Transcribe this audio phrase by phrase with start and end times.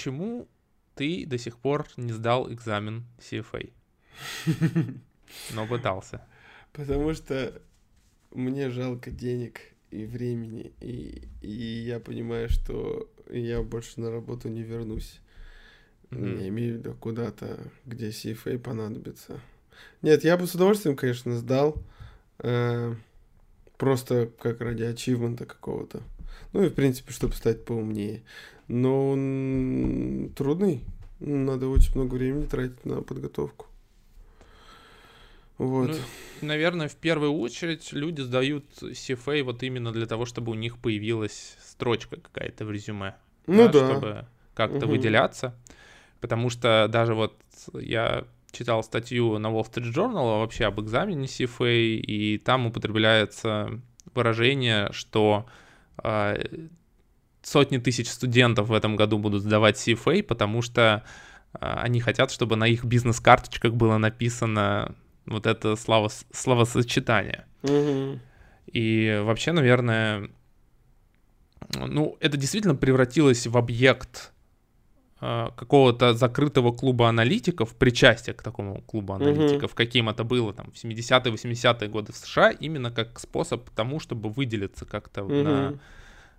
[0.00, 0.48] почему
[0.94, 3.70] ты до сих пор не сдал экзамен CFA?
[5.54, 6.26] Но пытался.
[6.72, 7.60] Потому что
[8.30, 9.60] мне жалко денег
[9.90, 15.20] и времени, и, и я понимаю, что я больше на работу не вернусь.
[16.10, 16.40] Mm-hmm.
[16.40, 19.38] Я имею в виду куда-то, где CFA понадобится.
[20.00, 21.76] Нет, я бы с удовольствием, конечно, сдал.
[22.38, 22.94] Э,
[23.76, 26.02] просто как ради ачивмента какого-то.
[26.52, 28.22] Ну и, в принципе, чтобы стать поумнее.
[28.68, 30.84] Но он трудный.
[31.20, 33.66] Надо очень много времени тратить на подготовку.
[35.58, 35.90] Вот.
[35.90, 40.78] Ну, наверное, в первую очередь люди сдают CFA вот именно для того, чтобы у них
[40.78, 43.14] появилась строчка какая-то в резюме.
[43.46, 43.72] Ну да.
[43.72, 43.90] да.
[43.90, 44.92] Чтобы как-то угу.
[44.92, 45.54] выделяться.
[46.20, 47.36] Потому что даже вот
[47.74, 53.80] я читал статью на Wall Street Journal вообще об экзамене CFA, и там употребляется
[54.14, 55.46] выражение, что
[57.42, 61.04] сотни тысяч студентов в этом году будут сдавать CFA, потому что
[61.54, 64.94] э, они хотят, чтобы на их бизнес-карточках было написано
[65.26, 67.46] вот это слово, словосочетание.
[67.62, 68.18] Mm-hmm.
[68.72, 70.30] И вообще, наверное,
[71.74, 74.32] ну, это действительно превратилось в объект
[75.20, 79.76] какого-то закрытого клуба аналитиков, причастия к такому клубу аналитиков, mm-hmm.
[79.76, 84.30] каким это было там в 70-е, 80-е годы в США, именно как способ тому, чтобы
[84.30, 85.42] выделиться как-то mm-hmm.
[85.42, 85.78] на,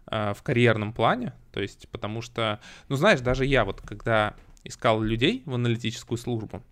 [0.07, 1.33] э, в карьерном плане.
[1.51, 6.63] То есть, потому что, ну, знаешь, даже я вот, когда искал людей в аналитическую службу,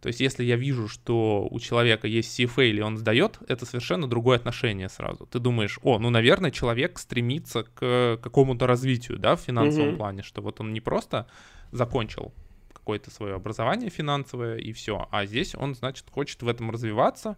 [0.00, 4.08] то есть, если я вижу, что у человека есть CFA или он сдает, это совершенно
[4.08, 5.26] другое отношение сразу.
[5.26, 9.96] Ты думаешь, о, ну, наверное, человек стремится к какому-то развитию, да, в финансовом mm-hmm.
[9.96, 11.26] плане, что вот он не просто
[11.70, 12.32] закончил
[12.72, 17.36] какое-то свое образование финансовое и все, а здесь он, значит, хочет в этом развиваться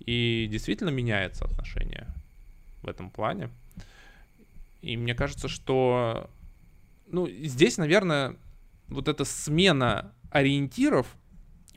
[0.00, 2.08] и действительно меняется отношение
[2.82, 3.50] в этом плане.
[4.82, 6.28] И мне кажется, что,
[7.06, 8.36] ну, здесь, наверное,
[8.88, 11.06] вот эта смена ориентиров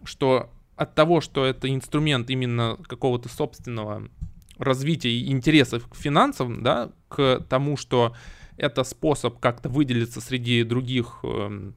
[0.08, 4.09] что от того, что это инструмент именно какого-то собственного
[4.58, 8.16] развития интересов к финансам, да, к тому, что
[8.58, 11.72] это способ как-то выделиться среди других э,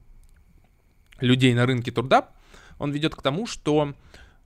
[1.20, 2.28] людей на рынке труда,
[2.78, 3.94] он ведет к тому, что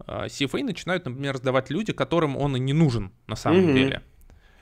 [0.07, 3.75] э, CFA начинают, например, сдавать люди, которым он и не нужен на самом mm-hmm.
[3.75, 4.03] деле.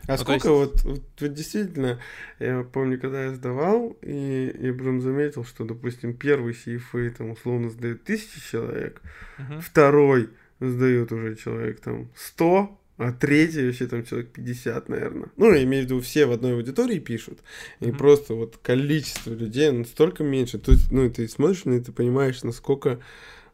[0.09, 0.85] А ну, сколько есть...
[0.85, 2.01] вот, вот, вот действительно,
[2.39, 7.69] я помню, когда я сдавал, и я прям заметил, что, допустим, первый CFA там условно
[7.69, 9.03] сдает тысячи человек,
[9.39, 9.61] uh-huh.
[9.61, 10.31] второй
[10.61, 15.29] сдает уже человек там 100, а третий вообще там человек 50, наверное.
[15.37, 17.41] Ну, я имею в виду, все в одной аудитории пишут.
[17.81, 17.97] И mm-hmm.
[17.97, 20.59] просто вот количество людей настолько меньше.
[20.59, 22.99] То есть, ну, ты смотришь на это, понимаешь, насколько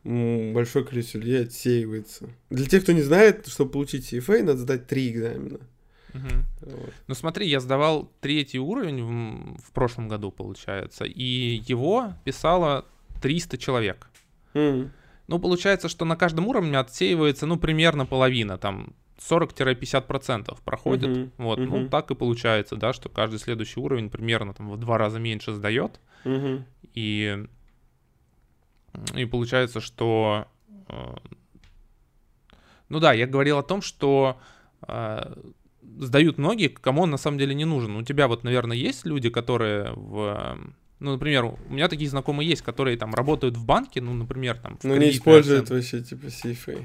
[0.04, 2.30] большое количество людей отсеивается.
[2.48, 5.60] Для тех, кто не знает, чтобы получить CFA, надо сдать три экзамена.
[6.14, 6.70] Угу.
[6.72, 6.92] Вот.
[7.08, 12.84] Ну смотри, я сдавал третий уровень в, в прошлом году, получается, и его писало
[13.20, 14.08] 300 человек.
[15.26, 21.08] Ну, получается, что на каждом уровне отсеивается, ну, примерно половина, там, 40-50% проходит.
[21.08, 21.30] Uh-huh.
[21.38, 21.66] Вот, uh-huh.
[21.66, 25.54] ну, так и получается, да, что каждый следующий уровень примерно там в два раза меньше
[25.54, 25.98] сдает.
[26.24, 26.62] Uh-huh.
[26.92, 27.46] И,
[29.14, 30.46] и получается, что...
[30.88, 31.14] Э,
[32.90, 34.38] ну да, я говорил о том, что
[34.86, 35.34] э,
[35.98, 37.96] сдают многие, кому он на самом деле не нужен.
[37.96, 40.58] У тебя вот, наверное, есть люди, которые в...
[41.00, 44.78] Ну, например, у меня такие знакомые есть, которые там работают в банке, ну, например, там...
[44.82, 46.84] Ну, не используют вообще, типа, CFA.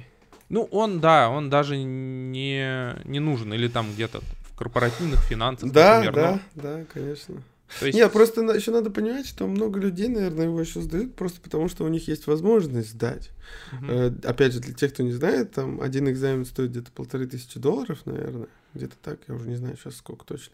[0.49, 3.53] Ну, он, да, он даже не, не нужен.
[3.53, 6.61] Или там где-то в корпоративных финансах, Да, например, да, но...
[6.61, 7.35] да, конечно.
[7.79, 7.97] То есть...
[7.97, 11.85] Нет, просто еще надо понимать, что много людей, наверное, его еще сдают просто потому, что
[11.85, 13.29] у них есть возможность сдать.
[13.73, 13.91] Угу.
[13.91, 17.59] Э, опять же, для тех, кто не знает, там один экзамен стоит где-то полторы тысячи
[17.59, 18.47] долларов, наверное.
[18.73, 20.53] Где-то так, я уже не знаю сейчас сколько точно.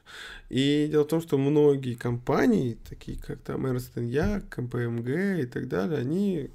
[0.49, 5.67] И дело в том, что многие компании, такие как там Ernst Young, КПМГ и так
[5.67, 6.49] далее, они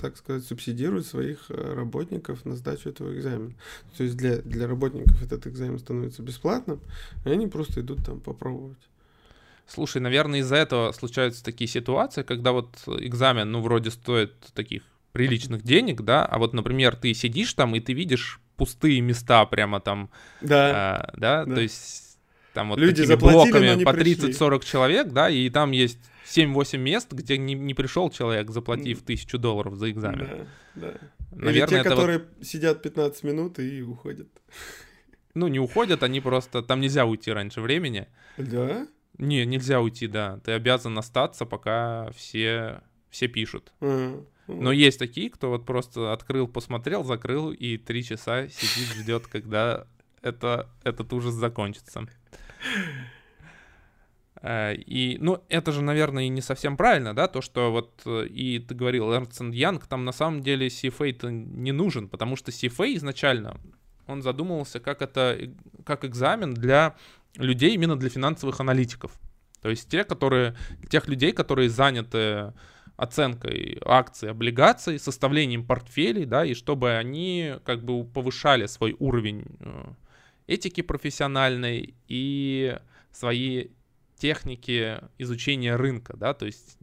[0.00, 3.52] так сказать, субсидируют своих э, работников на сдачу этого экзамена.
[3.96, 6.80] То есть для, для работников этот экзамен становится бесплатным,
[7.24, 8.78] и они просто идут там попробовать.
[9.66, 14.82] Слушай, наверное, из-за этого случаются такие ситуации, когда вот экзамен, ну, вроде стоит таких
[15.12, 19.80] приличных денег, да, а вот, например, ты сидишь там, и ты видишь пустые места прямо
[19.80, 20.10] там,
[20.40, 21.44] да, а, да?
[21.44, 22.18] да, то есть
[22.52, 27.38] там вот Люди такими блоками по 30-40 человек, да, и там есть 7-8 мест, где
[27.38, 30.46] не, не пришел человек, заплатив тысячу долларов за экзамен.
[30.74, 30.94] Да, да.
[31.32, 32.46] Наверное, Или те, которые вот...
[32.46, 34.28] сидят 15 минут и уходят.
[35.34, 36.62] Ну, не уходят, они просто...
[36.62, 38.06] Там нельзя уйти раньше времени.
[38.36, 38.86] Да?
[39.16, 40.40] Не, нельзя уйти, да.
[40.44, 42.82] Ты обязан остаться, пока все,
[43.12, 43.72] все пишут.
[43.80, 49.26] А, но есть такие, кто вот просто открыл, посмотрел, закрыл и три часа сидит, ждет,
[49.28, 49.86] когда
[50.22, 52.06] это, этот ужас закончится.
[54.40, 58.26] Э, и, ну, это же, наверное, и не совсем правильно, да, то, что вот, э,
[58.26, 62.96] и ты говорил, Ernst Young, там на самом деле CFA-то не нужен, потому что CFA
[62.96, 63.60] изначально,
[64.08, 65.38] он задумывался как это,
[65.84, 66.96] как экзамен для
[67.36, 69.12] людей, именно для финансовых аналитиков.
[69.60, 70.56] То есть те, которые,
[70.90, 72.52] тех людей, которые заняты
[72.96, 79.84] оценкой акций, облигаций, составлением портфелей, да, и чтобы они как бы повышали свой уровень э,
[80.46, 82.76] этики профессиональной и
[83.10, 83.68] свои
[84.16, 86.78] техники изучения рынка, да, то есть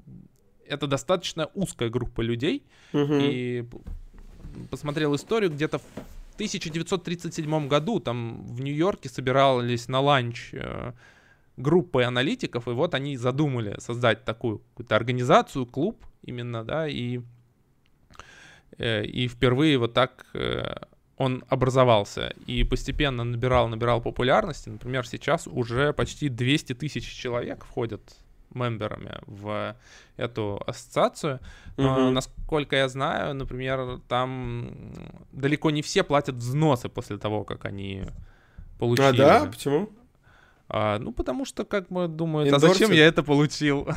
[0.68, 2.64] это достаточно узкая группа людей,
[2.94, 3.16] угу.
[3.16, 3.66] и
[4.70, 5.84] посмотрел историю, где-то в
[6.36, 10.54] 1937 году там в Нью-Йорке собирались на ланч
[11.60, 17.22] группы аналитиков, и вот они задумали создать такую какую-то организацию, клуб именно, да, и,
[18.78, 20.76] э, и впервые вот так э,
[21.18, 24.70] он образовался и постепенно набирал, набирал популярности.
[24.70, 28.02] Например, сейчас уже почти 200 тысяч человек входят
[28.54, 29.76] мемберами в
[30.16, 31.40] эту ассоциацию.
[31.78, 32.12] Но, угу.
[32.12, 34.94] насколько я знаю, например, там
[35.32, 38.04] далеко не все платят взносы после того, как они
[38.80, 39.22] получили.
[39.22, 39.46] А, да?
[39.46, 39.90] Почему?
[40.70, 43.88] А, ну, потому что, как мы думают, а зачем я это получил?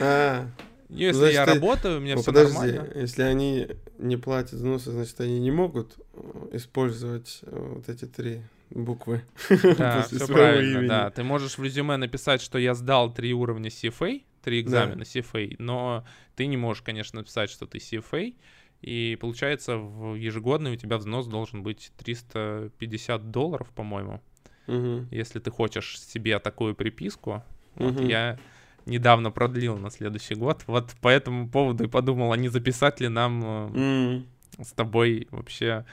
[0.00, 0.46] А.
[0.88, 2.88] Если значит, я работаю, у меня все подожди, нормально.
[2.94, 8.42] Если они не платят взносы, значит, они не могут э, использовать э, вот эти три
[8.70, 9.22] буквы.
[9.78, 10.88] Да, все правильно, имени.
[10.88, 11.10] да.
[11.10, 15.02] Ты можешь в резюме написать, что я сдал три уровня CFA, три экзамена да.
[15.02, 16.04] CFA, но
[16.36, 18.34] ты не можешь, конечно, написать, что ты CFA,
[18.82, 24.20] и получается, в ежегодный у тебя взнос должен быть 350 долларов, по-моему.
[24.66, 25.06] Угу.
[25.10, 27.42] Если ты хочешь себе такую приписку,
[27.76, 27.88] угу.
[27.88, 28.38] вот я
[28.86, 30.62] недавно продлил на следующий год.
[30.66, 34.26] Вот по этому поводу и подумал, а не записать ли нам mm.
[34.62, 35.84] с тобой вообще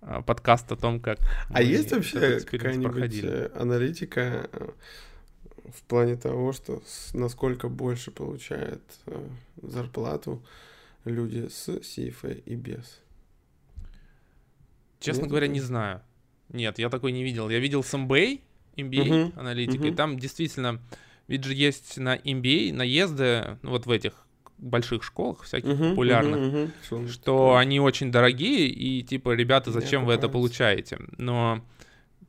[0.00, 1.18] э, подкаст о том, как
[1.50, 4.48] А есть вообще какая-нибудь э, аналитика
[5.74, 6.82] в плане того, что
[7.12, 8.82] насколько больше получают
[9.62, 10.42] зарплату
[11.04, 13.00] люди с CFA и без?
[15.00, 16.00] Честно Нет, говоря, не знаю.
[16.52, 17.48] Нет, я такой не видел.
[17.48, 18.40] Я видел с MBA,
[18.76, 19.38] MBA uh-huh.
[19.38, 19.90] аналитикой.
[19.90, 19.96] Uh-huh.
[19.96, 20.80] Там действительно
[21.28, 24.12] ведь же есть на MBA наезды, ну, вот в этих
[24.58, 27.08] больших школах всяких uh-huh, популярных, uh-huh, uh-huh.
[27.08, 30.98] что они очень дорогие, и типа, ребята, зачем вы это получаете?
[31.18, 31.64] Но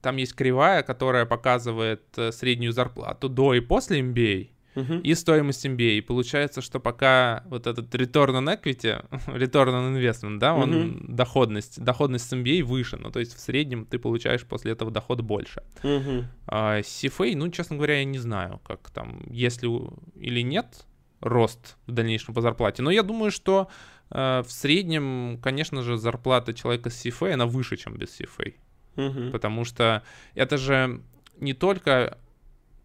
[0.01, 5.01] там есть кривая, которая показывает э, среднюю зарплату до и после MBA, uh-huh.
[5.01, 5.97] и стоимость MBA.
[5.97, 11.05] И получается, что пока вот этот return on equity, return on investment, да, он uh-huh.
[11.07, 15.21] доходность, доходность с MBA выше, ну, то есть в среднем ты получаешь после этого доход
[15.21, 15.63] больше.
[15.83, 16.25] Uh-huh.
[16.47, 19.69] А CFA, ну, честно говоря, я не знаю, как там, если
[20.15, 20.85] или нет
[21.21, 23.69] рост в дальнейшем по зарплате, но я думаю, что
[24.09, 28.53] э, в среднем, конечно же, зарплата человека с CFA, она выше, чем без CFA.
[28.95, 29.31] Uh-huh.
[29.31, 30.03] Потому что
[30.35, 31.01] это же
[31.39, 32.17] не только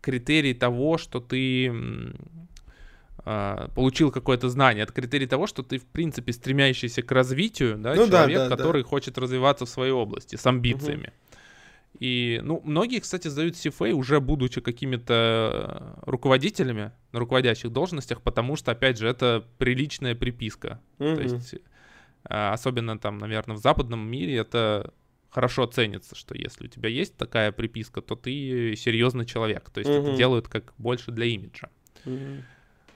[0.00, 1.72] критерий того, что ты
[3.24, 4.84] э, получил какое-то знание.
[4.84, 8.56] Это критерий того, что ты, в принципе, стремящийся к развитию, да, ну, человек, да, да,
[8.56, 8.88] который да.
[8.88, 11.08] хочет развиваться в своей области с амбициями.
[11.08, 11.12] Угу.
[12.00, 18.70] И, ну, многие, кстати, сдают CFA уже будучи какими-то руководителями на руководящих должностях, потому что,
[18.70, 20.80] опять же, это приличная приписка.
[20.98, 21.16] Угу.
[21.16, 21.54] То есть,
[22.24, 24.92] а, особенно там, наверное, в западном мире это
[25.38, 29.70] хорошо ценится, что если у тебя есть такая приписка, то ты серьезный человек.
[29.70, 30.08] То есть угу.
[30.08, 31.68] это делают как больше для имиджа.
[32.04, 32.42] Угу.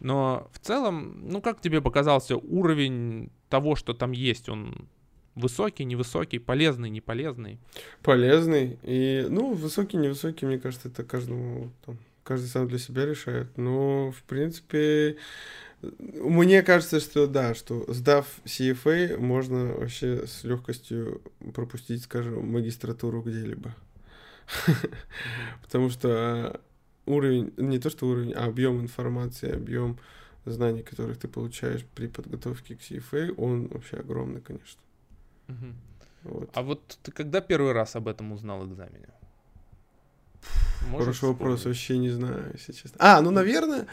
[0.00, 4.88] Но в целом, ну как тебе показался уровень того, что там есть, он
[5.36, 7.60] высокий, невысокий, полезный, не полезный?
[8.02, 8.76] Полезный.
[8.82, 13.56] И, ну, высокий, невысокий, мне кажется, это каждому, там, каждый сам для себя решает.
[13.56, 15.16] Но, в принципе,
[15.82, 21.20] мне кажется, что да, что сдав CFA, можно вообще с легкостью
[21.54, 23.74] пропустить, скажем, магистратуру где-либо.
[25.62, 26.60] Потому что а,
[27.06, 29.98] уровень, не то что уровень, а объем информации, объем
[30.44, 34.80] знаний, которых ты получаешь при подготовке к CFA, он вообще огромный, конечно.
[36.22, 36.50] Вот.
[36.54, 39.08] А вот ты когда первый раз об этом узнал экзамене?
[40.88, 41.38] Можешь Хороший вспомнить?
[41.40, 42.96] вопрос, вообще не знаю, если честно.
[42.98, 43.86] А, ну, наверное,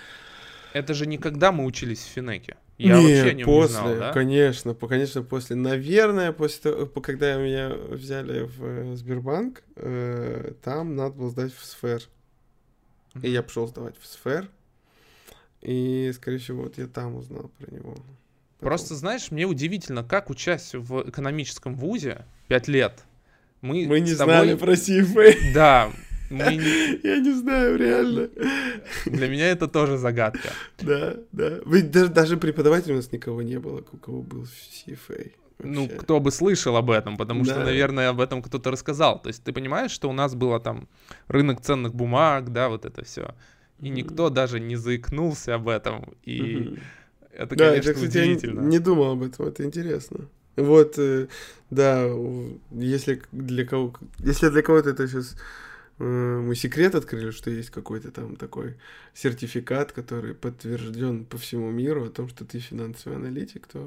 [0.74, 2.58] это же не когда мы учились в Финеке.
[2.78, 4.14] Я Нет, вообще не после, знал, да?
[4.14, 5.58] конечно, конечно, после.
[5.58, 11.66] Наверное, после того, когда меня взяли в э, Сбербанк, э, там надо было сдать в
[11.66, 12.02] сфер.
[13.14, 13.28] Mm-hmm.
[13.28, 14.48] И я пошел сдавать в сфер.
[15.62, 17.92] И, скорее всего, вот я там узнал про него.
[17.92, 18.06] Потом.
[18.60, 23.04] Просто, знаешь, мне удивительно, как учась в экономическом вузе 5 лет,
[23.60, 24.36] мы, мы не тобой...
[24.36, 25.36] знали про CFA.
[25.54, 25.92] Да,
[26.30, 27.00] мы...
[27.04, 28.30] Я не знаю, реально.
[29.06, 30.50] Для меня это тоже загадка.
[30.80, 31.60] Да, да.
[31.66, 34.46] Ведь даже, даже преподавателей у нас никого не было, у кого был
[34.86, 35.32] CFA.
[35.62, 37.52] Ну, кто бы слышал об этом, потому да.
[37.52, 39.22] что, наверное, об этом кто-то рассказал.
[39.22, 40.88] То есть ты понимаешь, что у нас было там
[41.28, 43.36] рынок ценных бумаг, да, вот это все.
[43.82, 46.14] и никто даже не заикнулся об этом.
[46.24, 46.78] И
[47.34, 48.62] это, да, конечно, это, кстати, удивительно.
[48.62, 50.30] Я не думал об этом, это интересно.
[50.56, 51.28] Вот, э,
[51.70, 52.10] да,
[52.72, 55.36] если для кого, если для кого-то это сейчас
[56.00, 58.78] мы секрет открыли, что есть какой-то там такой
[59.14, 63.80] сертификат, который подтвержден по всему миру о том, что ты финансовый аналитик, то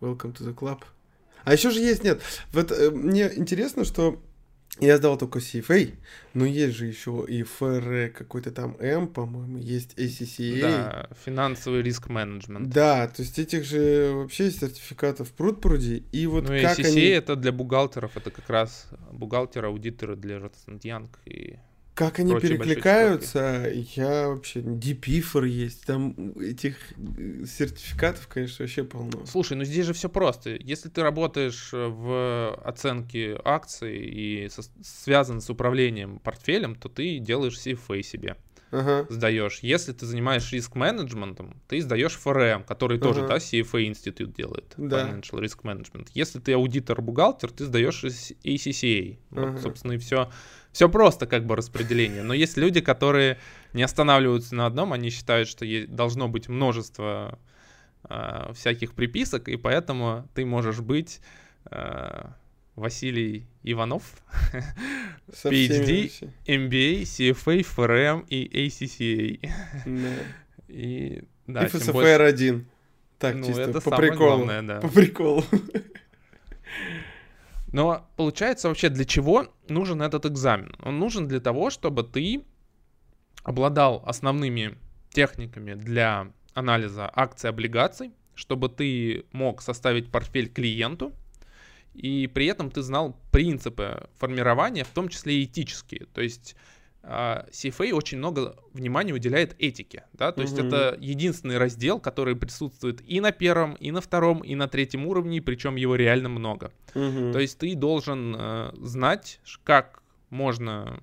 [0.00, 0.82] welcome to the club.
[1.44, 2.20] А еще же есть, нет,
[2.52, 4.20] вот э, мне интересно, что
[4.80, 5.94] я сдал только CFA,
[6.34, 10.60] но есть же еще и ФР какой-то там М, по-моему, есть ACCA.
[10.60, 12.68] Да, финансовый риск менеджмент.
[12.68, 16.04] Да, то есть этих же вообще сертификатов пруд пруди.
[16.12, 17.00] И вот ну, как ACCA они...
[17.06, 21.56] это для бухгалтеров, это как раз бухгалтеры, аудиторы для Ротсент Янг и
[21.96, 24.60] как они перекликаются, я вообще...
[24.60, 29.24] Дипифор есть, там этих э, сертификатов, конечно, вообще полно.
[29.24, 30.50] Слушай, ну здесь же все просто.
[30.60, 37.54] Если ты работаешь в оценке акций и со, связан с управлением портфелем, то ты делаешь
[37.54, 38.36] CFA себе.
[38.72, 39.06] Ага.
[39.08, 39.60] Сдаешь.
[39.62, 43.06] Если ты занимаешься риск-менеджментом, ты сдаешь FRM, который ага.
[43.06, 44.74] тоже, да, CFA институт делает.
[44.76, 45.08] Да.
[45.08, 46.08] Financial Risk Management.
[46.12, 49.18] Если ты аудитор-бухгалтер, ты сдаешь ACCA.
[49.30, 49.52] Ага.
[49.52, 50.30] Вот, собственно, и все
[50.76, 52.22] все просто как бы распределение.
[52.22, 53.38] Но есть люди, которые
[53.72, 57.38] не останавливаются на одном, они считают, что должно быть множество
[58.10, 61.22] э, всяких приписок, и поэтому ты можешь быть
[61.70, 62.26] э,
[62.74, 64.02] Василий Иванов,
[65.28, 66.12] PhD,
[66.44, 69.50] MBA, CFA, FRM и ACCA.
[70.68, 72.66] И, да, и ФСФР 1.
[73.20, 74.44] Так, ну, чисто это по приколу.
[74.44, 74.80] Главное, да.
[74.80, 75.44] По приколу.
[77.72, 80.74] Но получается вообще для чего нужен этот экзамен?
[80.82, 82.44] Он нужен для того, чтобы ты
[83.42, 84.78] обладал основными
[85.10, 91.12] техниками для анализа акций, облигаций, чтобы ты мог составить портфель клиенту,
[91.94, 96.06] и при этом ты знал принципы формирования, в том числе и этические.
[96.12, 96.54] То есть
[97.06, 100.48] CFA очень много внимания уделяет этике, да, то угу.
[100.48, 105.06] есть это единственный раздел, который присутствует и на первом, и на втором, и на третьем
[105.06, 106.72] уровне, причем его реально много.
[106.94, 107.32] Угу.
[107.32, 111.00] То есть ты должен э, знать, как можно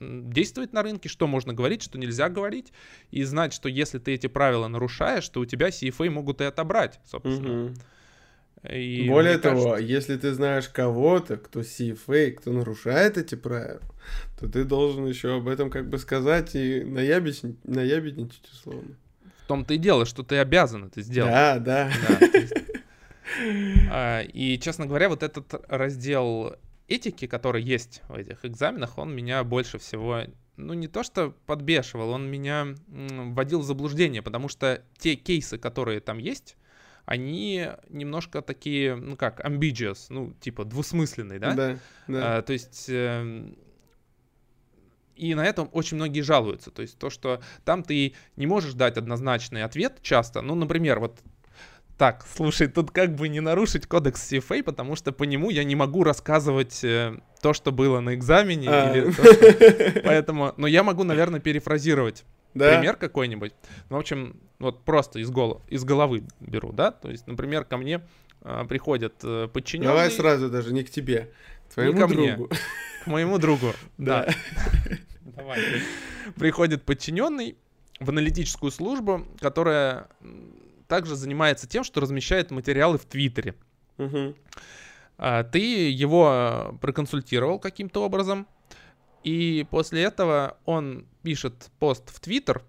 [0.00, 2.72] действовать на рынке, что можно говорить, что нельзя говорить,
[3.10, 7.00] и знать, что если ты эти правила нарушаешь, то у тебя CFA могут и отобрать,
[7.04, 7.66] собственно.
[7.66, 7.74] Угу.
[8.68, 9.92] И Более того, кажется...
[9.92, 13.80] если ты знаешь кого-то, кто CFA, кто нарушает эти правила,
[14.40, 18.96] то ты должен еще об этом как бы сказать и наябедничать, наябедничать условно.
[19.44, 21.32] В том-то и дело, что ты обязан это сделать.
[21.32, 21.90] Да, да.
[23.90, 26.56] А, и, честно говоря, вот этот раздел
[26.88, 30.22] этики, который есть в этих экзаменах, он меня больше всего
[30.58, 36.00] ну, не то что подбешивал, он меня вводил в заблуждение, потому что те кейсы, которые
[36.00, 36.56] там есть,
[37.08, 41.54] они немножко такие, ну как, ambiguous, ну, типа двусмысленные, да?
[41.54, 42.36] Да, да.
[42.36, 42.86] А, то есть...
[42.88, 43.50] Э,
[45.16, 46.70] и на этом очень многие жалуются.
[46.70, 50.42] То есть то, что там ты не можешь дать однозначный ответ часто.
[50.42, 51.18] Ну, например, вот
[51.96, 55.74] так, слушай, тут как бы не нарушить кодекс CFA, потому что по нему я не
[55.74, 58.68] могу рассказывать э, то, что было на экзамене.
[58.70, 58.92] А.
[58.94, 60.00] Или то, что...
[60.04, 62.24] Поэтому, но я могу, наверное, перефразировать
[62.54, 62.76] да?
[62.76, 63.52] пример какой-нибудь.
[63.90, 66.90] Ну, в общем, вот просто из, голов, из головы беру, да?
[66.90, 68.02] То есть, например, ко мне
[68.42, 69.88] э, приходят э, подчиненные...
[69.88, 71.30] Давай сразу даже, не к тебе,
[71.68, 72.46] к твоему ко другу.
[72.46, 72.58] Мне,
[73.04, 74.28] к моему другу, да.
[75.20, 75.60] Давай.
[76.36, 77.56] Приходит подчиненный
[78.00, 80.08] в аналитическую службу, которая
[80.86, 83.54] также занимается тем, что размещает материалы в Твиттере.
[83.98, 84.34] Угу.
[85.52, 88.46] Ты его проконсультировал каким-то образом,
[89.24, 92.62] и после этого он пишет пост в Твиттер,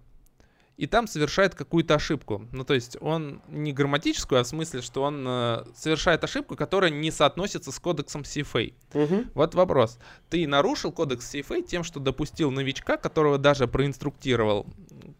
[0.79, 2.47] и там совершает какую-то ошибку.
[2.53, 6.89] Ну, то есть он не грамматическую, а в смысле, что он э, совершает ошибку, которая
[6.89, 8.73] не соотносится с кодексом CFA.
[8.93, 9.25] Угу.
[9.33, 9.99] Вот вопрос.
[10.29, 14.67] Ты нарушил кодекс CFA тем, что допустил новичка, которого даже проинструктировал,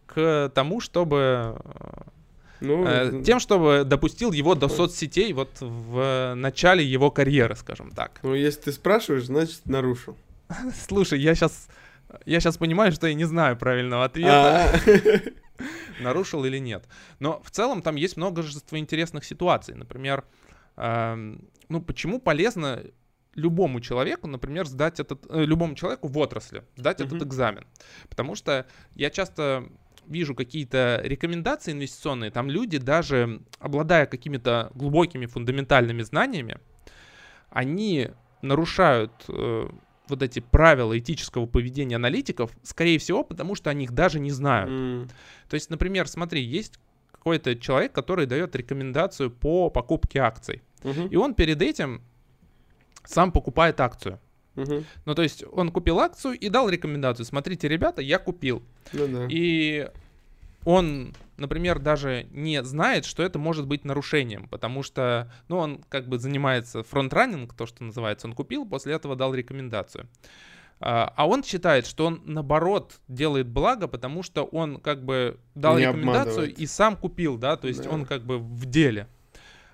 [0.06, 1.60] к тому, чтобы...
[1.62, 2.02] Э,
[2.62, 8.18] ну, э, тем, чтобы допустил его до соцсетей вот в начале его карьеры, скажем так.
[8.22, 10.16] Ну, если ты спрашиваешь, значит, нарушил.
[10.88, 11.68] Слушай, я сейчас...
[12.26, 14.72] Я сейчас понимаю, что я не знаю правильного ответа.
[14.74, 15.22] А.
[16.02, 16.88] Нарушил или нет.
[17.20, 19.76] Но в целом там есть множество интересных ситуаций.
[19.76, 20.24] Например,
[20.76, 22.82] ну почему полезно
[23.34, 27.66] любому человеку, например, сдать этот, э, любому человеку в отрасли сдать этот экзамен.
[28.08, 29.68] Потому что я часто
[30.06, 36.58] вижу какие-то рекомендации инвестиционные, там люди даже, обладая какими-то глубокими фундаментальными знаниями,
[37.50, 38.10] они
[38.42, 39.68] нарушают э,
[40.10, 44.70] вот эти правила этического поведения аналитиков, скорее всего, потому что они их даже не знают.
[44.70, 45.10] Mm.
[45.48, 46.78] То есть, например, смотри, есть
[47.10, 50.62] какой-то человек, который дает рекомендацию по покупке акций.
[50.82, 51.08] Uh-huh.
[51.10, 52.02] И он перед этим
[53.04, 54.18] сам покупает акцию.
[54.56, 54.84] Угу.
[55.04, 57.24] Ну, то есть он купил акцию и дал рекомендацию.
[57.24, 58.62] Смотрите, ребята, я купил.
[58.92, 59.26] Ну, да.
[59.30, 59.88] И
[60.64, 66.08] он, например, даже не знает, что это может быть нарушением, потому что, ну, он как
[66.08, 70.08] бы занимается фронтранинг, то, что называется, он купил, после этого дал рекомендацию.
[70.82, 75.76] А, а он считает, что он наоборот делает благо, потому что он как бы дал
[75.76, 77.90] не рекомендацию и сам купил, да, то есть да.
[77.90, 79.08] он как бы в деле.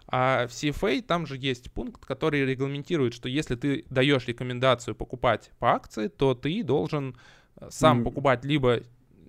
[0.08, 5.50] А в CFA там же есть пункт, который регламентирует, что если ты даешь рекомендацию покупать
[5.58, 7.16] по акции, то ты должен
[7.56, 8.04] э, сам mm.
[8.04, 8.82] покупать либо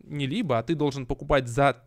[0.03, 1.83] не либо, а ты должен покупать за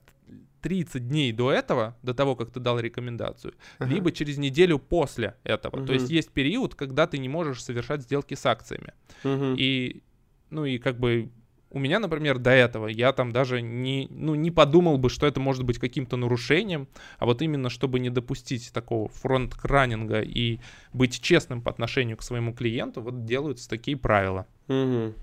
[0.61, 3.93] 30 дней до этого, до того, как ты дал рекомендацию, ага.
[3.93, 5.77] либо через неделю после этого.
[5.79, 5.87] Угу.
[5.87, 8.93] То есть есть период, когда ты не можешь совершать сделки с акциями.
[9.25, 9.55] Угу.
[9.57, 10.03] И,
[10.51, 11.31] ну и как бы
[11.71, 15.41] у меня, например, до этого я там даже не, ну, не подумал бы, что это
[15.41, 16.89] может быть каким-то нарушением,
[17.19, 20.59] а вот именно чтобы не допустить такого фронт-раннинга и
[20.93, 24.47] быть честным по отношению к своему клиенту, вот делаются такие правила.
[24.67, 25.15] Угу.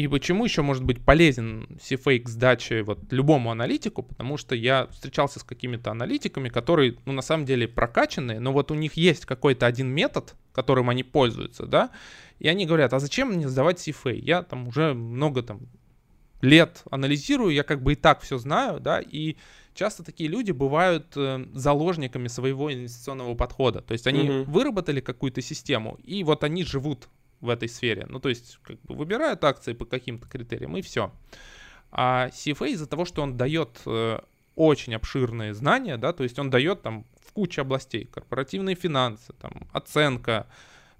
[0.00, 4.02] И почему еще может быть полезен C-Fake сдачи вот любому аналитику?
[4.02, 8.70] Потому что я встречался с какими-то аналитиками, которые, ну, на самом деле прокачанные, но вот
[8.70, 11.90] у них есть какой-то один метод, которым они пользуются, да,
[12.38, 14.14] и они говорят, а зачем мне сдавать CFA?
[14.14, 15.68] Я там уже много там
[16.40, 19.36] лет анализирую, я как бы и так все знаю, да, и
[19.74, 23.82] часто такие люди бывают э, заложниками своего инвестиционного подхода.
[23.82, 24.44] То есть они uh-huh.
[24.44, 28.06] выработали какую-то систему, и вот они живут в этой сфере.
[28.08, 31.12] Ну, то есть, как бы выбирают акции по каким-то критериям, и все.
[31.90, 34.18] А CFA из-за того, что он дает э,
[34.54, 39.68] очень обширные знания, да, то есть он дает там в куче областей, корпоративные финансы, там,
[39.72, 40.46] оценка,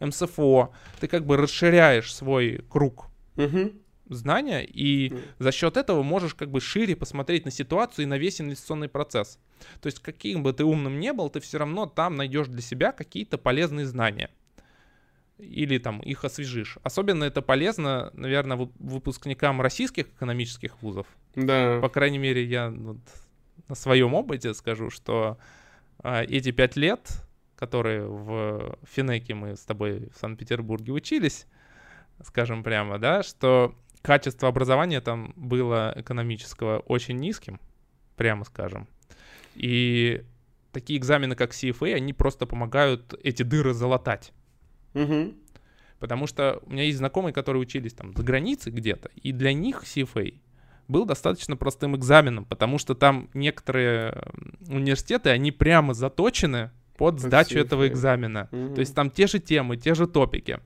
[0.00, 3.06] МСФО, ты как бы расширяешь свой круг
[3.36, 3.72] угу.
[4.08, 5.20] знания, и угу.
[5.38, 9.38] за счет этого можешь как бы шире посмотреть на ситуацию и на весь инвестиционный процесс.
[9.82, 12.92] То есть каким бы ты умным не был, ты все равно там найдешь для себя
[12.92, 14.30] какие-то полезные знания
[15.40, 16.78] или там их освежишь.
[16.82, 21.06] Особенно это полезно, наверное, выпускникам российских экономических вузов.
[21.34, 21.80] Да.
[21.80, 22.98] По крайней мере, я вот
[23.68, 25.38] на своем опыте скажу, что
[25.98, 27.22] а, эти пять лет,
[27.56, 31.46] которые в Финеке мы с тобой в Санкт-Петербурге учились,
[32.22, 37.60] скажем прямо, да, что качество образования там было экономического очень низким,
[38.16, 38.88] прямо скажем.
[39.54, 40.24] И
[40.72, 44.32] такие экзамены, как CFA, они просто помогают эти дыры залатать.
[44.94, 45.34] Угу.
[45.98, 49.82] Потому что у меня есть знакомые, которые учились там за границей где-то, и для них
[49.84, 50.40] CFA
[50.88, 54.22] был достаточно простым экзаменом, потому что там некоторые
[54.68, 57.60] университеты, они прямо заточены под сдачу CFA.
[57.62, 58.48] этого экзамена.
[58.50, 60.58] mm То есть там те же темы, те же топики.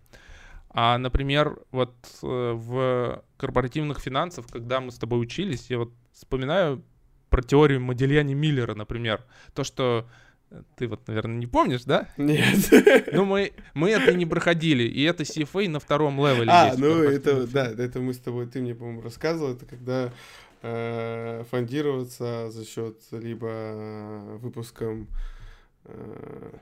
[0.70, 6.82] А, например, вот э, в корпоративных финансах, когда мы с тобой учились, я вот вспоминаю
[7.30, 9.24] про теорию Модельяни Миллера, например.
[9.54, 10.08] То, что
[10.76, 12.08] ты вот, наверное, не помнишь, да?
[12.16, 12.56] Нет.
[13.12, 17.02] Ну, мы, мы это не проходили, и это CFA на втором левеле А, есть, ну,
[17.02, 20.12] это, да, это мы с тобой, ты мне, по-моему, рассказывал, это когда
[20.62, 25.08] э, фондироваться за счет либо э, выпуском
[25.84, 26.56] э,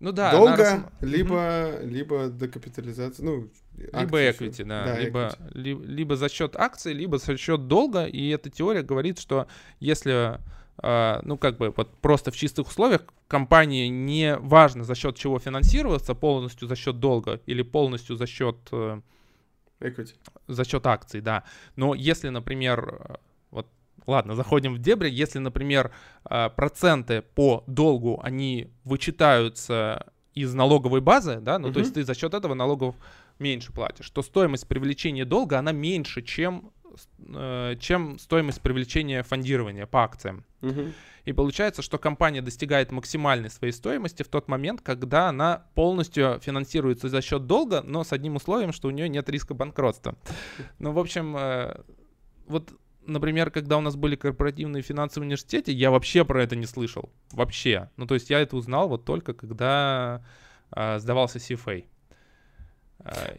[0.00, 0.80] ну да, долго, рас...
[1.00, 1.86] либо, mm-hmm.
[1.86, 5.34] либо декапитализация, ну, либо equity, да, да либо.
[5.52, 9.46] Ли, либо за счет акций, либо за счет долга, и эта теория говорит, что
[9.80, 10.40] если
[10.82, 16.14] ну, как бы вот просто в чистых условиях компании не важно за счет чего финансироваться,
[16.14, 18.56] полностью за счет долга или полностью за счет...
[18.72, 19.00] Э,
[19.80, 20.14] Equity.
[20.46, 21.44] За счет акций, да.
[21.76, 23.18] Но если, например,
[23.50, 23.66] вот,
[24.06, 25.92] ладно, заходим в дебри, если, например,
[26.28, 31.72] э, проценты по долгу, они вычитаются из налоговой базы, да, ну, uh-huh.
[31.72, 32.96] то есть ты за счет этого налогов
[33.38, 36.72] меньше платишь, то стоимость привлечения долга, она меньше, чем
[37.80, 40.44] чем стоимость привлечения фондирования по акциям.
[40.62, 40.92] Угу.
[41.24, 47.08] И получается, что компания достигает максимальной своей стоимости в тот момент, когда она полностью финансируется
[47.08, 50.16] за счет долга, но с одним условием, что у нее нет риска банкротства.
[50.78, 51.80] Ну, в общем, э,
[52.46, 52.74] вот,
[53.06, 57.10] например, когда у нас были корпоративные финансы в университете, я вообще про это не слышал.
[57.32, 57.90] Вообще.
[57.96, 60.22] Ну, то есть я это узнал вот только когда
[60.76, 61.84] э, сдавался CFA.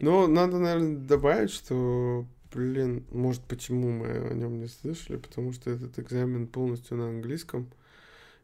[0.00, 5.18] Ну, надо, наверное, добавить, что Блин, может, почему мы о нем не слышали?
[5.18, 7.70] Потому что этот экзамен полностью на английском,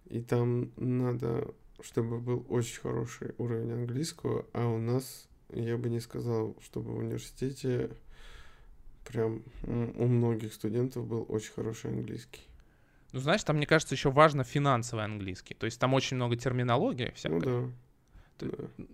[0.05, 1.49] и там надо,
[1.81, 6.99] чтобы был очень хороший уровень английского, а у нас, я бы не сказал, чтобы в
[6.99, 7.89] университете
[9.09, 12.43] прям у многих студентов был очень хороший английский.
[13.13, 15.55] Ну, знаешь, там, мне кажется, еще важно финансовый английский.
[15.55, 17.33] То есть там очень много терминологии всякой.
[17.33, 17.73] Ну да.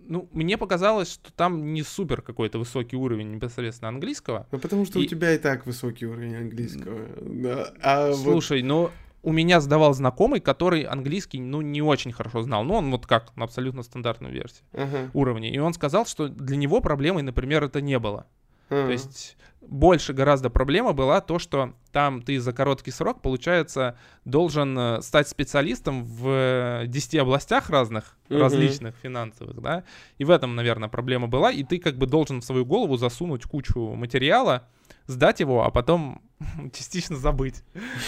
[0.07, 4.47] Ну, мне показалось, что там не супер какой-то высокий уровень непосредственно английского.
[4.51, 5.05] Ну, потому что и...
[5.05, 7.07] у тебя и так высокий уровень английского.
[7.21, 7.73] Да.
[7.81, 8.67] А Слушай, вот...
[8.67, 12.63] ну, у меня сдавал знакомый, который английский, ну, не очень хорошо знал.
[12.63, 15.09] Ну, он вот как, на абсолютно стандартную версию uh-huh.
[15.13, 15.51] уровня.
[15.51, 18.25] И он сказал, что для него проблемой, например, это не было.
[18.69, 18.85] Uh-huh.
[18.85, 24.77] То есть больше гораздо проблема была то, что там ты за короткий срок, получается, должен
[24.77, 28.39] э, стать специалистом в 10 областях разных, uh-huh.
[28.39, 29.83] различных финансовых, да,
[30.17, 33.43] и в этом, наверное, проблема была, и ты как бы должен в свою голову засунуть
[33.43, 34.67] кучу материала,
[35.07, 36.21] сдать его, а потом
[36.73, 37.63] частично забыть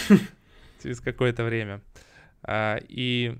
[0.82, 1.82] через какое-то время.
[2.42, 3.38] А, и,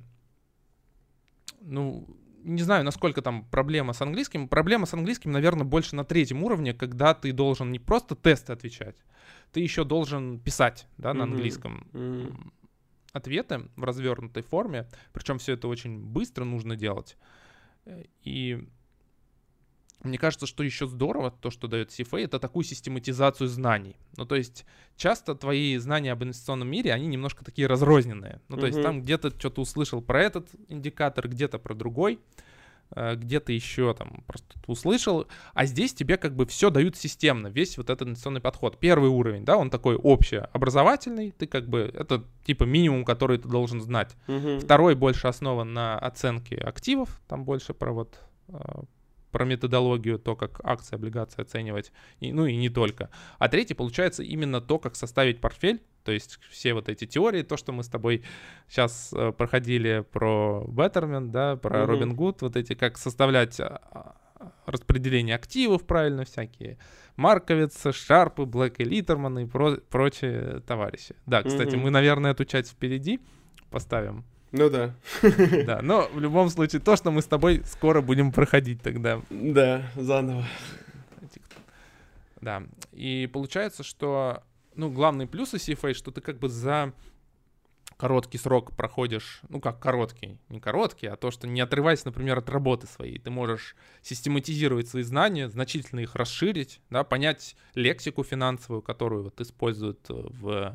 [1.61, 2.07] ну,
[2.45, 4.49] не знаю, насколько там проблема с английским.
[4.49, 8.97] Проблема с английским, наверное, больше на третьем уровне, когда ты должен не просто тесты отвечать,
[9.53, 11.87] ты еще должен писать, да, на английском.
[11.93, 12.53] Mm-hmm.
[13.13, 17.17] Ответы в развернутой форме, причем все это очень быстро нужно делать.
[18.23, 18.67] И
[20.03, 23.97] мне кажется, что еще здорово, то, что дает CFA, это такую систематизацию знаний.
[24.17, 24.65] Ну, то есть,
[24.97, 28.41] часто твои знания об инвестиционном мире, они немножко такие разрозненные.
[28.49, 28.67] Ну, то uh-huh.
[28.67, 32.19] есть, там где-то что-то услышал про этот индикатор, где-то про другой,
[32.97, 37.77] э, где-то еще там просто услышал, а здесь тебе как бы все дают системно, весь
[37.79, 38.79] вот этот инвестиционный подход.
[38.81, 43.81] Первый уровень, да, он такой общеобразовательный, ты как бы, это типа минимум, который ты должен
[43.81, 44.17] знать.
[44.27, 44.59] Uh-huh.
[44.59, 48.83] Второй больше основан на оценке активов, там больше про вот э,
[49.33, 51.91] про методологию, то, как акции, облигации оценивать,
[52.21, 53.11] и, ну и не только.
[53.39, 57.57] А третий, получается, именно то, как составить портфель, то есть все вот эти теории, то,
[57.57, 58.25] что мы с тобой
[58.69, 62.15] сейчас э, проходили про Betterment, да, про Робин mm-hmm.
[62.15, 66.79] Гуд, вот эти, как составлять а, а, распределение активов правильно всякие,
[67.17, 71.15] Марковиц, Шарпы, Блэк и Литерман и про- прочие товарищи.
[71.27, 71.79] Да, кстати, mm-hmm.
[71.79, 73.21] мы, наверное, эту часть впереди
[73.71, 74.25] поставим.
[74.53, 74.95] Ну да.
[75.67, 79.21] Да, но в любом случае то, что мы с тобой скоро будем проходить тогда.
[79.31, 80.45] Да, заново.
[82.41, 84.43] Да, и получается, что,
[84.75, 86.93] ну, главный плюс CFA, что ты как бы за
[87.97, 92.51] короткий срок проходишь, ну как короткий, не короткий, а то, что не отрываясь, например, от
[92.51, 99.23] работы своей, ты можешь систематизировать свои знания, значительно их расширить, да, понять лексику финансовую, которую
[99.23, 100.75] вот используют в Э,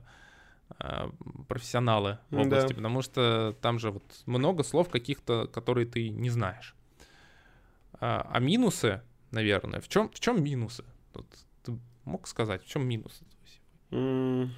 [1.48, 2.76] профессионалы в области, да.
[2.76, 6.76] потому что там же вот много слов каких-то, которые ты не знаешь.
[8.00, 9.02] А, а минусы,
[9.32, 10.84] наверное, в чем в чем минусы?
[11.14, 11.26] Тут
[11.64, 13.24] ты мог сказать, в чем минусы?
[13.92, 14.50] Mm.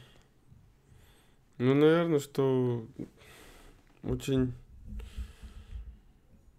[1.59, 2.85] Ну, наверное, что
[4.03, 4.53] очень...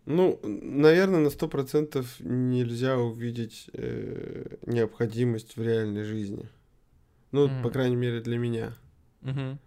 [0.06, 6.48] Ну, наверное, на сто процентов нельзя увидеть э, необходимость в реальной жизни.
[7.32, 7.62] Ну, mm.
[7.62, 8.74] по крайней мере, для меня.
[9.22, 9.58] Угу.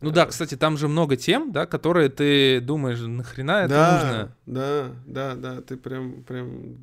[0.00, 4.36] Ну да, кстати, там же много тем, да, которые ты думаешь, нахрена это да, нужно?
[4.46, 6.78] Да, да, да, ты прям, прям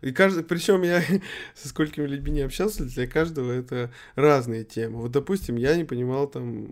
[0.00, 1.02] и каждый, причем я
[1.54, 5.02] со сколькими людьми не общался, для каждого это разные темы.
[5.02, 6.68] Вот, допустим, я не понимал там,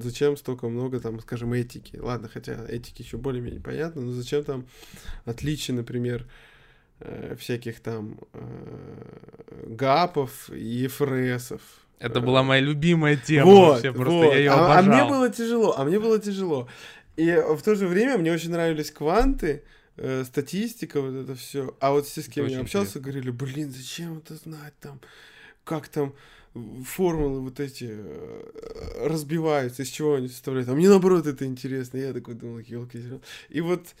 [0.00, 1.96] зачем столько много там, скажем, этики.
[1.96, 4.66] Ладно, хотя этики еще более-менее понятно, но зачем там
[5.24, 6.26] отличие, например,
[7.00, 11.60] э, всяких там э, ГАПов и ФРСов
[12.02, 14.32] это была моя любимая тема вот, вообще, просто вот.
[14.32, 16.68] я ее а, а мне было тяжело, а мне было тяжело.
[17.16, 19.62] И в то же время мне очень нравились кванты,
[19.96, 21.76] э, статистика, вот это все.
[21.80, 23.00] А вот все, с кем это я общался, интересно.
[23.00, 25.00] говорили, блин, зачем это знать там,
[25.64, 26.14] как там
[26.84, 30.68] формулы вот эти э, разбиваются, из чего они составляют.
[30.68, 31.98] А мне наоборот это интересно.
[31.98, 33.02] Я такой думал, елки
[33.48, 33.94] И вот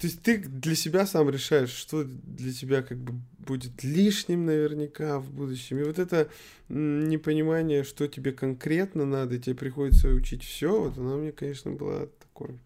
[0.00, 3.14] то есть ты для себя сам решаешь, что для тебя как бы
[3.46, 5.78] будет лишним наверняка в будущем.
[5.78, 6.28] И вот это
[6.68, 12.58] непонимание, что тебе конкретно надо, тебе приходится учить все, вот она мне, конечно, была такой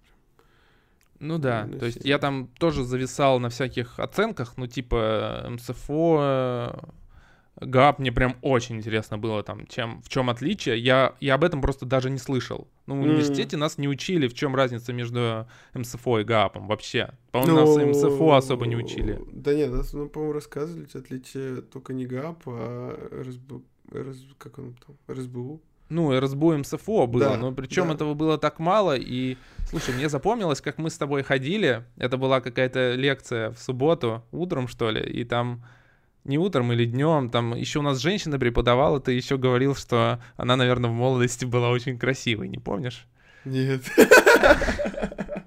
[1.20, 6.88] ну да, то есть я там тоже зависал на всяких оценках, ну типа МСФО,
[7.60, 10.78] ГАП мне прям очень интересно было там, чем, в чем отличие.
[10.78, 12.68] Я, я об этом просто даже не слышал.
[12.86, 13.60] Ну, в университете mm.
[13.60, 17.10] нас не учили, в чем разница между МСФО и ГАПом вообще.
[17.32, 19.20] По-моему, ну, нас МСФО особо не учили.
[19.32, 23.60] Да нет, нас, ну, по-моему, рассказывали отличие только не ГАП, а РСБ,
[23.94, 25.60] РС, как он там, РСБУ.
[25.88, 27.94] Ну, РСБУ МСФО было, да, но причем да.
[27.94, 28.96] этого было так мало.
[28.96, 29.36] И,
[29.68, 31.84] слушай, мне запомнилось, как мы с тобой ходили.
[31.96, 35.64] Это была какая-то лекция в субботу, утром, что ли, и там
[36.28, 40.56] не утром или днем, там еще у нас женщина преподавала, ты еще говорил, что она,
[40.56, 43.06] наверное, в молодости была очень красивой, не помнишь?
[43.44, 43.82] Нет.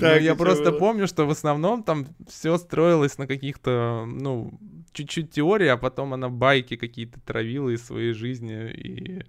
[0.00, 4.58] Так, я просто помню, что в основном там все строилось на каких-то, ну,
[4.92, 9.24] чуть-чуть теории, а потом она байки какие-то травила из своей жизни, и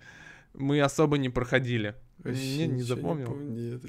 [0.53, 1.95] мы особо не проходили.
[2.23, 3.35] Мне не запомнил.
[3.35, 3.81] Нет,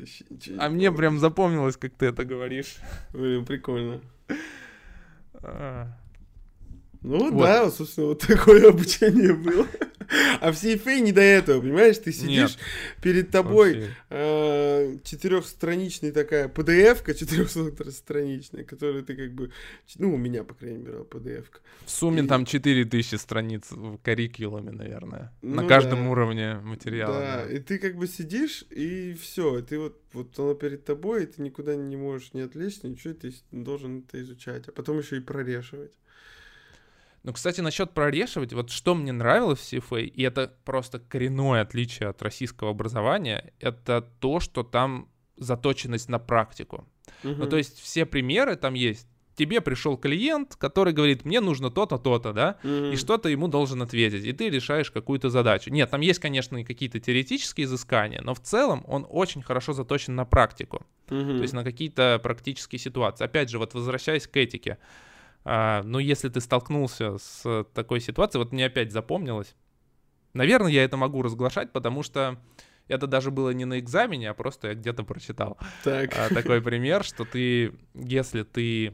[0.58, 2.76] а мне прям запомнилось, как ты это говоришь.
[3.12, 4.00] Блин, прикольно.
[5.42, 6.07] А.
[7.02, 7.44] Ну вот.
[7.44, 9.66] да, собственно, вот такое обучение было.
[10.40, 11.98] А в CFA не до этого, понимаешь?
[11.98, 12.58] Ты сидишь, Нет,
[13.02, 19.50] перед тобой э, четырехстраничная такая PDF-ка, четырехстраничная, которую ты как бы...
[19.96, 21.60] Ну, у меня, по крайней мере, PDF-ка.
[21.84, 22.26] В сумме и...
[22.26, 25.32] там 4000 страниц в карикулуме, наверное.
[25.42, 26.10] Ну, на каждом да.
[26.10, 27.14] уровне материала.
[27.14, 27.44] Да.
[27.44, 31.26] да, и ты как бы сидишь, и все, ты вот, вот оно перед тобой, и
[31.26, 35.20] ты никуда не можешь не отвлечься, ничего, ты должен это изучать, а потом еще и
[35.20, 35.92] прорешивать.
[37.28, 42.08] Ну, кстати, насчет прорешивать, вот что мне нравилось в CFA, и это просто коренное отличие
[42.08, 46.88] от российского образования, это то, что там заточенность на практику.
[47.22, 47.34] Угу.
[47.34, 49.06] Ну, то есть все примеры там есть.
[49.34, 53.48] Тебе пришел клиент, который говорит, мне нужно то-то, то-то, да, mm и что то ему
[53.48, 55.70] должен ответить, и ты решаешь какую-то задачу.
[55.70, 60.14] Нет, там есть, конечно, и какие-то теоретические изыскания, но в целом он очень хорошо заточен
[60.14, 63.26] на практику, mm то есть на какие-то практические ситуации.
[63.26, 64.78] Опять же, вот возвращаясь к этике,
[65.50, 69.56] а, ну, если ты столкнулся с такой ситуацией, вот мне опять запомнилось.
[70.34, 72.38] Наверное, я это могу разглашать, потому что
[72.86, 75.56] это даже было не на экзамене, а просто я где-то прочитал.
[75.84, 76.14] Так.
[76.18, 78.92] А, такой пример, что ты, если ты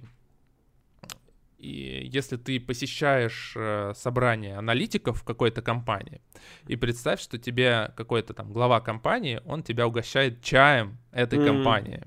[1.58, 6.20] и если ты посещаешь э, собрание аналитиков в какой-то компании,
[6.66, 11.46] и представь, что тебе какой-то там глава компании, он тебя угощает чаем этой mm-hmm.
[11.46, 12.02] компании.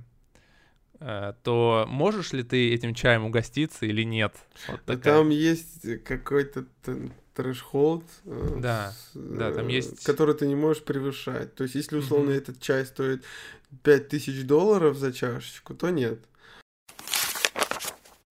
[1.00, 4.36] Э, то можешь ли ты этим чаем угоститься или нет?
[4.68, 5.18] Вот такая.
[5.18, 6.66] Там есть какой-то
[7.36, 10.04] трэш-холд, э, да, с, да, там есть...
[10.04, 11.54] который ты не можешь превышать.
[11.54, 12.38] То есть, если условно mm-hmm.
[12.38, 13.24] этот чай стоит
[13.84, 16.20] 5000 долларов за чашечку, то нет.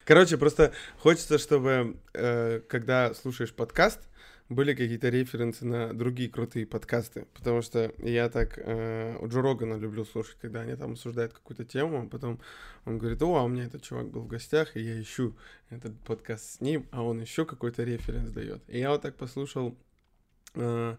[0.04, 4.00] Короче, просто хочется, чтобы, э, когда слушаешь подкаст,
[4.48, 9.74] были какие-то референсы на другие крутые подкасты, потому что я так э, у Джо Рогана
[9.74, 12.40] люблю слушать, когда они там обсуждают какую-то тему, а потом
[12.84, 15.36] он говорит, о, а у меня этот чувак был в гостях, и я ищу
[15.70, 18.62] этот подкаст с ним, а он еще какой-то референс дает.
[18.68, 19.76] И я вот так послушал,
[20.54, 20.96] э,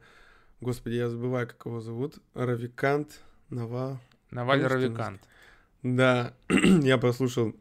[0.60, 4.02] господи, я забываю, как его зовут, Равикант Нава...
[4.30, 5.22] Наваль Равикант.
[5.84, 7.56] Да, я послушал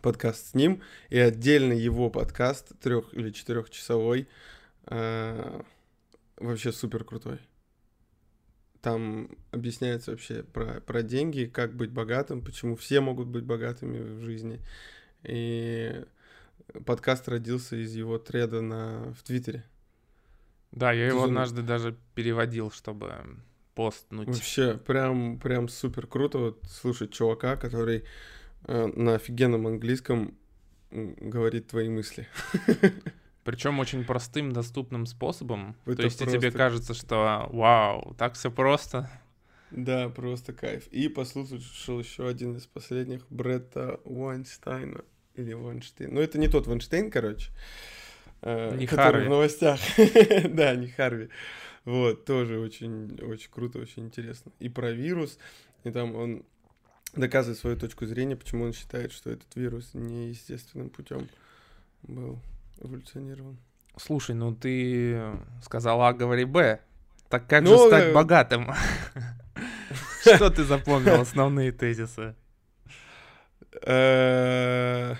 [0.00, 4.26] подкаст с ним, и отдельно его подкаст, трех или четырехчасовой,
[4.90, 5.60] Э,
[6.36, 7.40] вообще супер крутой.
[8.80, 14.20] Там объясняется вообще про, про деньги, как быть богатым, почему все могут быть богатыми в
[14.22, 14.60] жизни.
[15.24, 16.04] И
[16.86, 19.64] подкаст родился из его треда на, в Твиттере.
[20.70, 23.14] Да, я его однажды даже переводил, чтобы
[23.74, 24.28] постнуть.
[24.28, 28.04] Вообще, прям, прям супер круто вот слушать чувака, который
[28.64, 30.36] э, на офигенном английском
[30.90, 32.28] говорит твои мысли.
[33.48, 35.74] Причем очень простым, доступным способом.
[35.86, 36.36] Это То есть просто...
[36.36, 39.10] тебе кажется, что вау, так все просто.
[39.70, 40.86] Да, просто кайф.
[40.88, 45.02] И послушал еще один из последних Бретта Вайнштейна.
[45.34, 46.12] Или Вайнштейн.
[46.12, 47.50] Ну, это не тот Вайнштейн, короче.
[48.42, 49.26] Э, не который Харви.
[49.28, 49.80] в новостях.
[50.50, 51.30] да, не Харви.
[51.86, 54.52] Вот, тоже очень, очень круто, очень интересно.
[54.58, 55.38] И про вирус.
[55.84, 56.44] И там он
[57.14, 61.30] доказывает свою точку зрения, почему он считает, что этот вирус неестественным путем
[62.02, 62.42] был
[62.82, 63.58] эволюционирован.
[63.96, 65.20] Слушай, ну ты
[65.62, 66.80] сказал А, говори Б.
[67.28, 68.12] Так как ну, же стать э...
[68.12, 68.72] богатым?
[70.22, 72.34] Что ты запомнил, основные тезисы?
[73.82, 75.14] Э,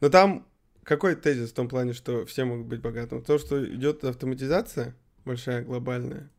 [0.00, 0.46] ну там
[0.86, 3.22] какой тезис в том плане, что все могут быть богатым?
[3.22, 6.30] То, что идет автоматизация большая, глобальная,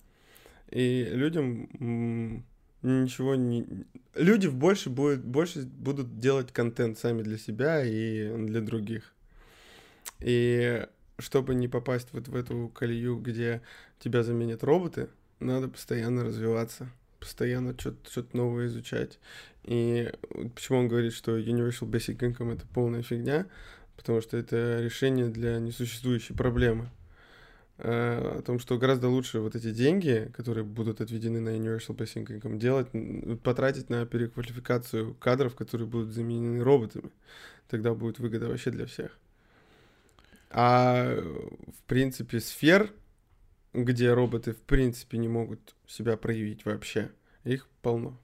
[0.69, 2.45] и людям
[2.81, 3.85] ничего не...
[4.15, 9.13] Люди больше, будет, больше будут делать контент сами для себя и для других.
[10.19, 10.85] И
[11.19, 13.61] чтобы не попасть вот в эту колею, где
[13.99, 19.19] тебя заменят роботы, надо постоянно развиваться, постоянно что-то что новое изучать.
[19.63, 20.11] И
[20.55, 23.47] почему он говорит, что Universal Basic Income это полная фигня,
[23.95, 26.89] потому что это решение для несуществующей проблемы.
[27.79, 32.25] Э, о том, что гораздо лучше вот эти деньги, которые будут отведены на Universal Basic
[32.25, 32.87] Income, делать,
[33.43, 37.11] потратить на переквалификацию кадров, которые будут заменены роботами.
[37.69, 39.11] Тогда будет выгода вообще для всех.
[40.49, 42.93] А в принципе сфер,
[43.73, 47.11] где роботы в принципе не могут себя проявить вообще,
[47.43, 48.19] их полно.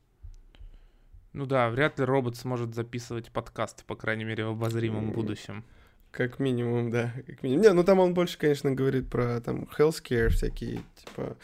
[1.34, 5.14] Ну да, вряд ли робот сможет записывать подкаст, по крайней мере, в обозримом mm.
[5.14, 5.64] будущем.
[6.12, 7.12] Как минимум, да.
[7.26, 7.64] Как минимум.
[7.64, 11.36] Не, ну там он больше, конечно, говорит про там healthcare всякие, типа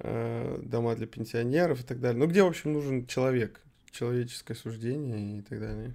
[0.00, 2.20] э, дома для пенсионеров и так далее.
[2.20, 5.94] Ну где, в общем, нужен человек, человеческое суждение и так далее.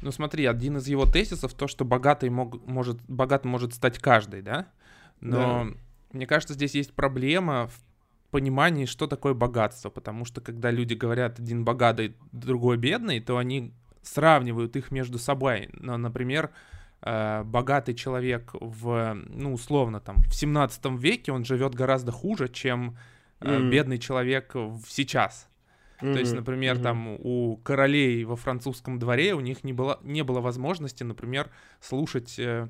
[0.00, 4.42] Ну смотри, один из его тезисов то, что богатый мог, может, богатым может стать каждый,
[4.42, 4.66] да?
[5.20, 5.78] Но да.
[6.12, 11.40] мне кажется, здесь есть проблема в понимании, что такое богатство, потому что когда люди говорят
[11.40, 15.70] один богатый, другой бедный, то они сравнивают их между собой.
[15.72, 16.50] Но, например,
[17.02, 22.96] э, богатый человек в, ну, условно, там, в 17 веке, он живет гораздо хуже, чем
[23.40, 23.70] mm-hmm.
[23.70, 24.54] бедный человек
[24.86, 25.48] сейчас.
[26.00, 26.12] Mm-hmm.
[26.12, 26.82] То есть, например, mm-hmm.
[26.82, 32.38] там у королей во французском дворе у них не было, не было возможности, например, слушать,
[32.38, 32.68] э,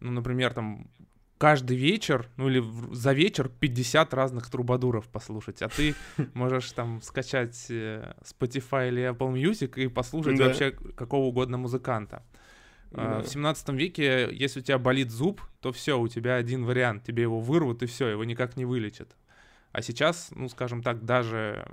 [0.00, 0.90] ну, например, там
[1.38, 2.62] каждый вечер, ну или
[2.92, 5.94] за вечер 50 разных трубадуров послушать, а ты
[6.34, 10.46] можешь там скачать э, Spotify или Apple Music и послушать да.
[10.46, 12.22] вообще какого угодно музыканта.
[12.92, 13.22] А, да.
[13.22, 17.22] В 17 веке, если у тебя болит зуб, то все, у тебя один вариант, тебе
[17.22, 19.16] его вырвут и все, его никак не вылечат.
[19.72, 21.66] А сейчас, ну, скажем так, даже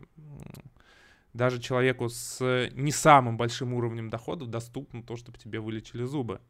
[1.34, 6.42] даже человеку с не самым большим уровнем доходов доступно то, чтобы тебе вылечили зубы.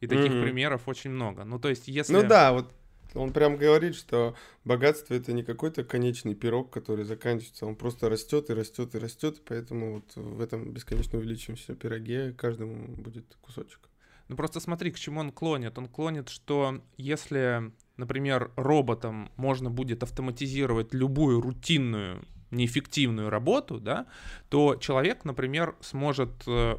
[0.00, 0.42] И таких mm-hmm.
[0.42, 1.44] примеров очень много.
[1.44, 2.14] Ну, то есть, если...
[2.14, 2.72] Ну да, вот
[3.14, 4.34] он прям говорит, что
[4.64, 9.42] богатство это не какой-то конечный пирог, который заканчивается, он просто растет и растет и растет,
[9.44, 13.88] поэтому вот в этом бесконечно увеличиваемся пироге каждому будет кусочек.
[14.28, 15.76] Ну просто смотри, к чему он клонит.
[15.76, 24.06] Он клонит, что если, например, роботом можно будет автоматизировать любую рутинную, неэффективную работу, да,
[24.48, 26.76] то человек, например, сможет э,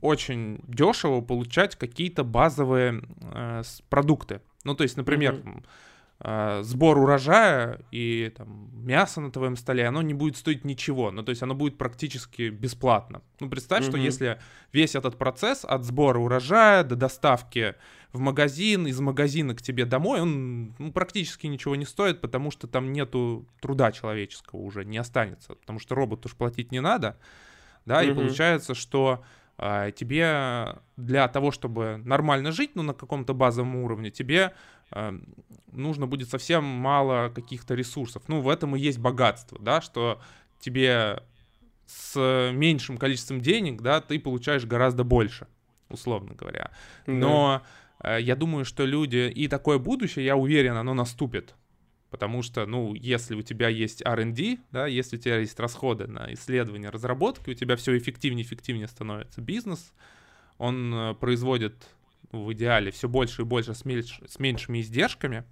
[0.00, 4.40] очень дешево получать какие-то базовые э, продукты.
[4.64, 5.64] Ну, то есть, например, mm-hmm.
[6.20, 11.10] э, сбор урожая и там, мясо на твоем столе, оно не будет стоить ничего.
[11.10, 13.22] Ну, то есть, оно будет практически бесплатно.
[13.40, 13.88] Ну, представь, mm-hmm.
[13.88, 14.40] что если
[14.72, 17.74] весь этот процесс от сбора урожая до доставки
[18.12, 22.66] в магазин, из магазина к тебе домой, он ну, практически ничего не стоит, потому что
[22.66, 25.54] там нету труда человеческого уже, не останется.
[25.54, 27.16] Потому что роботу уж платить не надо.
[27.86, 28.10] Да, mm-hmm.
[28.10, 29.22] и получается, что
[29.56, 34.54] а, тебе для того, чтобы нормально жить, ну, на каком-то базовом уровне, тебе
[34.90, 35.14] а,
[35.70, 38.24] нужно будет совсем мало каких-то ресурсов.
[38.26, 40.20] Ну, в этом и есть богатство, да, что
[40.60, 41.22] тебе
[41.86, 45.46] с меньшим количеством денег, да, ты получаешь гораздо больше,
[45.88, 46.70] условно говоря.
[47.06, 47.70] Но да.
[48.02, 51.54] Я думаю, что люди и такое будущее, я уверен, оно наступит.
[52.10, 56.32] Потому что, ну, если у тебя есть R&D, да, если у тебя есть расходы на
[56.32, 59.92] исследование, разработки, у тебя все эффективнее эффективнее становится бизнес,
[60.58, 61.74] он э, производит
[62.32, 65.44] в идеале все больше и больше с, меньш, с меньшими издержками,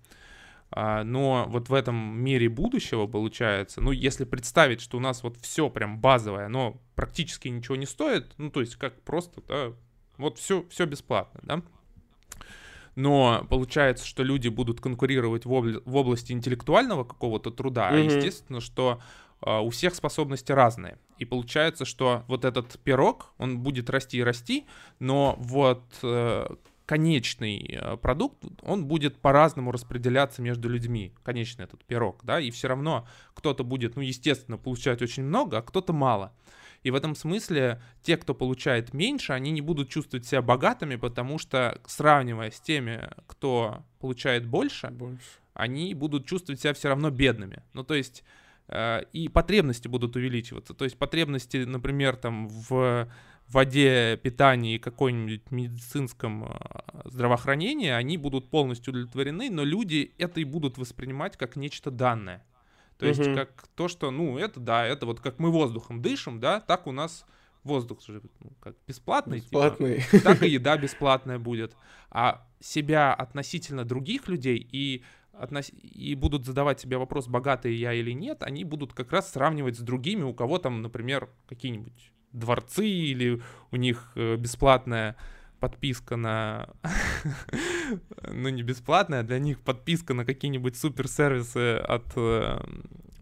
[0.70, 5.38] а, но вот в этом мире будущего получается, ну, если представить, что у нас вот
[5.38, 9.72] все прям базовое, но практически ничего не стоит, ну, то есть как просто, да,
[10.18, 11.62] вот все, все бесплатно, да,
[12.98, 17.94] но получается, что люди будут конкурировать в, обла- в области интеллектуального какого-то труда, mm-hmm.
[17.94, 19.00] а естественно, что
[19.40, 20.98] э, у всех способности разные.
[21.16, 24.66] И получается, что вот этот пирог, он будет расти и расти,
[24.98, 26.48] но вот э,
[26.86, 32.66] конечный э, продукт, он будет по-разному распределяться между людьми, конечный этот пирог, да, и все
[32.66, 36.32] равно кто-то будет, ну, естественно, получать очень много, а кто-то мало.
[36.82, 41.38] И в этом смысле те, кто получает меньше, они не будут чувствовать себя богатыми, потому
[41.38, 45.22] что, сравнивая с теми, кто получает больше, больше.
[45.54, 47.62] они будут чувствовать себя все равно бедными.
[47.72, 48.22] Ну, то есть
[48.68, 50.72] э, и потребности будут увеличиваться.
[50.72, 53.08] То есть потребности, например, там в
[53.48, 56.48] воде, питании и какой-нибудь медицинском э,
[57.06, 62.44] здравоохранении, они будут полностью удовлетворены, но люди это и будут воспринимать как нечто данное.
[62.98, 63.34] То есть угу.
[63.34, 66.92] как то, что, ну, это да, это вот как мы воздухом дышим, да, так у
[66.92, 67.24] нас
[67.62, 70.02] воздух же ну, как бесплатный, типа, бесплатный.
[70.02, 71.76] Типа, так и еда бесплатная будет.
[72.10, 75.70] А себя относительно других людей и относ...
[75.70, 79.80] и будут задавать себе вопрос, богатый я или нет, они будут как раз сравнивать с
[79.80, 85.16] другими, у кого там, например, какие-нибудь дворцы или у них э, бесплатная
[85.58, 86.68] подписка на...
[88.32, 92.60] ну, не бесплатная, а для них подписка на какие-нибудь суперсервисы от э,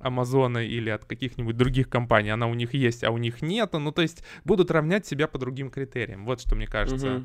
[0.00, 2.30] Амазона или от каких-нибудь других компаний.
[2.30, 3.72] Она у них есть, а у них нет.
[3.72, 6.24] Ну, то есть будут равнять себя по другим критериям.
[6.24, 7.24] Вот что мне кажется.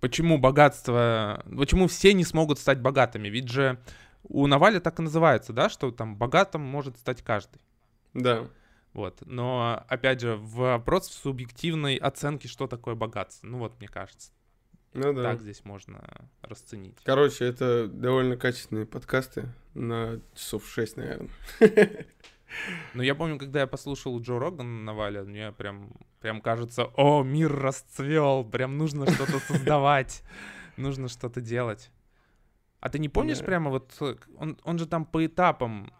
[0.00, 1.44] Почему богатство...
[1.56, 3.28] Почему все не смогут стать богатыми?
[3.28, 3.78] Ведь же
[4.22, 7.60] у Наваля так и называется, да, что там богатым может стать каждый.
[8.14, 8.46] Да.
[8.92, 9.22] Вот.
[9.24, 13.46] Но, опять же, вопрос в субъективной оценке, что такое богатство.
[13.46, 14.32] Ну вот, мне кажется.
[14.92, 15.22] Ну да.
[15.22, 16.02] Так здесь можно
[16.42, 16.98] расценить.
[17.04, 21.30] Короче, это довольно качественные подкасты на часов 6, наверное.
[22.94, 27.22] Ну, я помню, когда я послушал Джо Роган на Вале, мне прям, прям кажется, о,
[27.22, 30.24] мир расцвел, прям нужно что-то создавать,
[30.76, 31.92] нужно что-то делать.
[32.80, 33.96] А ты не помнишь прямо вот,
[34.36, 35.92] он, он же там по этапам,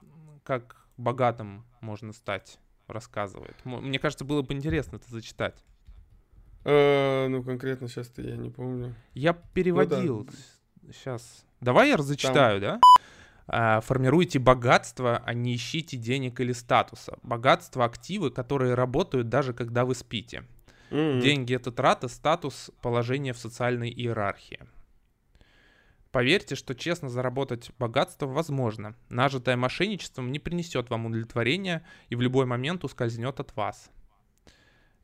[0.42, 2.58] как богатым можно стать?
[2.92, 3.56] Рассказывает.
[3.64, 5.62] Мне кажется, было бы интересно это зачитать.
[6.64, 8.94] Э, ну, конкретно сейчас-то я не помню.
[9.14, 10.18] Я переводил.
[10.18, 10.92] Ну, да.
[10.92, 11.44] Сейчас.
[11.60, 12.80] Давай я зачитаю, да?
[13.46, 17.18] А, формируйте богатство, а не ищите денег или статуса.
[17.22, 20.44] Богатство— активы, которые работают даже когда вы спите.
[20.90, 21.20] Mm-hmm.
[21.20, 24.60] Деньги— это трата, статус, положение в социальной иерархии.
[26.12, 28.96] Поверьте, что честно заработать богатство возможно.
[29.10, 33.90] Нажитое мошенничеством не принесет вам удовлетворения и в любой момент ускользнет от вас.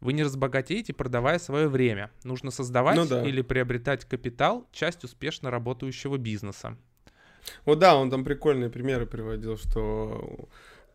[0.01, 2.11] Вы не разбогатеете, продавая свое время.
[2.25, 3.25] Нужно создавать ну, да.
[3.25, 6.77] или приобретать капитал, часть успешно работающего бизнеса.
[7.65, 10.49] Вот да, он там прикольные примеры приводил, что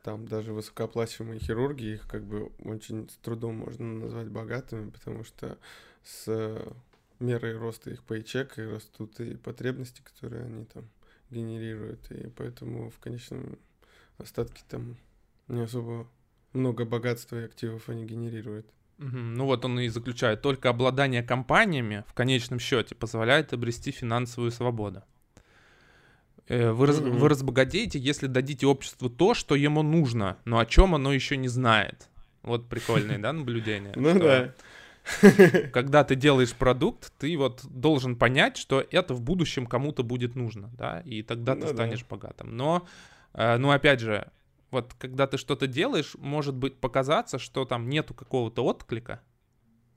[0.03, 5.57] там даже высокооплачиваемые хирурги, их как бы очень с трудом можно назвать богатыми, потому что
[6.03, 6.61] с
[7.21, 10.89] мерой роста их пейчека растут и потребности, которые они там
[11.29, 13.57] генерируют, и поэтому в конечном
[14.17, 14.97] остатке там
[15.47, 16.07] не особо
[16.53, 18.67] много богатства и активов они генерируют.
[18.97, 25.01] Ну вот он и заключает, только обладание компаниями в конечном счете позволяет обрести финансовую свободу.
[26.47, 27.17] Э, вы, раз, mm-hmm.
[27.17, 31.47] вы разбогатеете, если дадите обществу то, что ему нужно, но о чем оно еще не
[31.47, 32.09] знает.
[32.43, 33.93] Вот прикольное, да, наблюдение.
[33.95, 34.53] Ну да.
[35.73, 40.69] Когда ты делаешь продукт, ты вот должен понять, что это в будущем кому-то будет нужно,
[40.77, 42.55] да, и тогда ты ну станешь богатым.
[42.55, 42.87] Но,
[43.33, 44.31] э, ну опять же,
[44.69, 49.21] вот когда ты что-то делаешь, может быть показаться, что там нету какого-то отклика,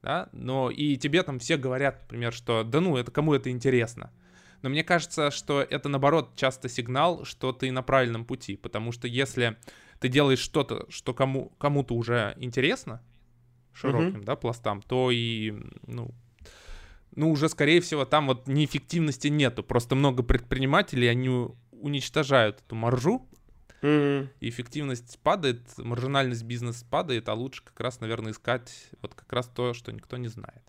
[0.03, 4.11] да, но и тебе там все говорят, например, что да ну, это кому это интересно.
[4.63, 9.07] Но мне кажется, что это наоборот часто сигнал, что ты на правильном пути, потому что
[9.07, 9.59] если
[10.01, 13.03] ты делаешь что-то, что кому, кому-то уже интересно,
[13.75, 14.25] широким, mm-hmm.
[14.25, 15.53] да, пластам, то и,
[15.87, 16.11] ну,
[17.17, 19.63] ну, уже, скорее всего, там вот неэффективности нету.
[19.63, 23.29] Просто много предпринимателей, они уничтожают эту маржу,
[23.83, 24.29] mm-hmm.
[24.41, 29.49] и эффективность падает, маржинальность бизнеса падает, а лучше как раз, наверное, искать вот как раз
[29.49, 30.63] то, что никто не знает.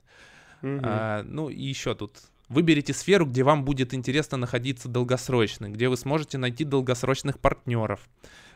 [0.62, 0.80] Mm-hmm.
[0.84, 2.20] А, ну, и еще тут
[2.50, 8.08] Выберите сферу, где вам будет интересно находиться долгосрочно, где вы сможете найти долгосрочных партнеров.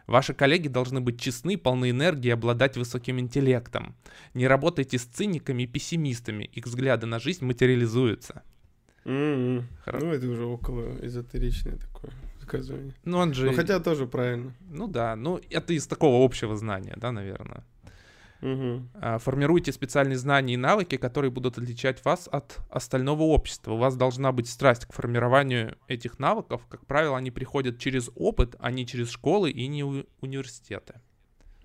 [0.06, 3.96] Ваши коллеги должны быть честны, полны энергии и обладать высоким интеллектом.
[4.34, 8.44] Не работайте с циниками и пессимистами, их взгляды на жизнь материализуются.
[9.06, 9.64] Mm-hmm.
[10.00, 12.94] Ну, это уже около эзотеричное такое высказывание.
[13.06, 13.48] Ну, он же...
[13.48, 14.54] Ну, хотя тоже правильно.
[14.70, 17.64] Ну да, ну это из такого общего знания, да, наверное.
[18.42, 19.20] Угу.
[19.20, 23.74] Формируйте специальные знания и навыки, которые будут отличать вас от остального общества.
[23.74, 26.62] У вас должна быть страсть к формированию этих навыков.
[26.70, 29.84] Как правило, они приходят через опыт, а не через школы и не
[30.22, 31.02] университеты.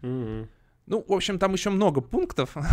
[0.03, 0.49] Угу.
[0.87, 2.57] Ну, в общем, там еще много пунктов.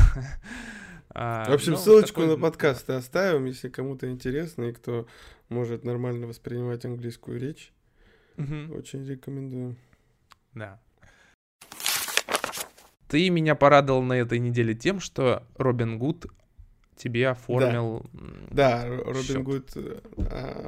[1.14, 5.08] А, в общем, ссылочку на подкаст оставим, если кому-то интересно и кто
[5.49, 7.74] может нормально воспринимать английскую речь.
[8.38, 9.76] Очень рекомендую.
[10.54, 10.80] Да.
[13.12, 16.28] Ты меня порадовал на этой неделе тем, что Робин Гуд
[16.95, 18.05] тебе оформил.
[18.49, 19.99] Да, да Робин Гуд э,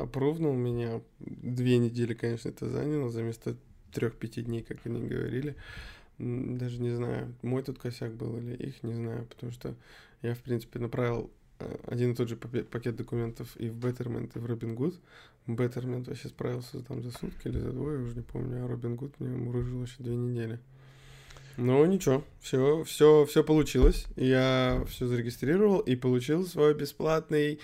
[0.02, 1.00] опровнул меня.
[1.20, 3.56] Две недели, конечно, это заняло, за место
[3.94, 5.56] трех-пяти дней, как они говорили.
[6.18, 9.74] Даже не знаю, мой тут косяк был или их, не знаю, потому что
[10.22, 14.40] я, в принципе, направил э, один и тот же пакет документов и в Betterment, и
[14.40, 15.00] в Робин Гуд.
[15.48, 19.18] Betterment вообще справился там за сутки или за двое, уже не помню, а Робин Гуд
[19.22, 20.60] мне мурыжил еще две недели.
[21.58, 24.08] Ну, ничего, все, все, все получилось.
[24.16, 27.60] Я все зарегистрировал и получил свой бесплатный,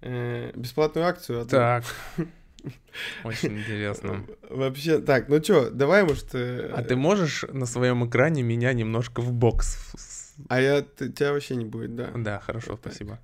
[0.00, 1.46] э, бесплатную акцию.
[1.46, 1.84] Так.
[3.24, 4.24] Очень интересно.
[4.48, 6.34] Вообще, так, ну что, давай, может...
[6.34, 6.72] Э...
[6.74, 10.34] А ты можешь на своем экране меня немножко в бокс?
[10.48, 12.10] А я, тебя вообще не будет, да?
[12.14, 13.18] Да, хорошо, спасибо.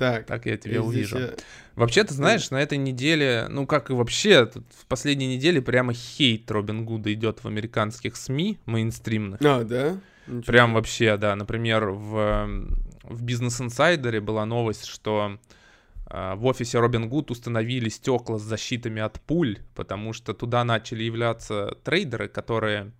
[0.00, 0.24] Так.
[0.24, 1.18] Так я тебя увижу.
[1.18, 1.34] Я...
[1.74, 5.92] Вообще, ты знаешь, на этой неделе, ну как и вообще, тут в последней неделе прямо
[5.92, 9.42] хейт Робин Гуда идет в американских СМИ мейнстримных.
[9.44, 10.00] А, да?
[10.26, 10.42] Ничего.
[10.50, 11.36] Прям вообще, да.
[11.36, 12.48] Например, в,
[13.02, 15.38] в Business Insider была новость, что
[16.06, 21.02] э, в офисе Робин Гуд установили стекла с защитами от пуль, потому что туда начали
[21.02, 22.92] являться трейдеры, которые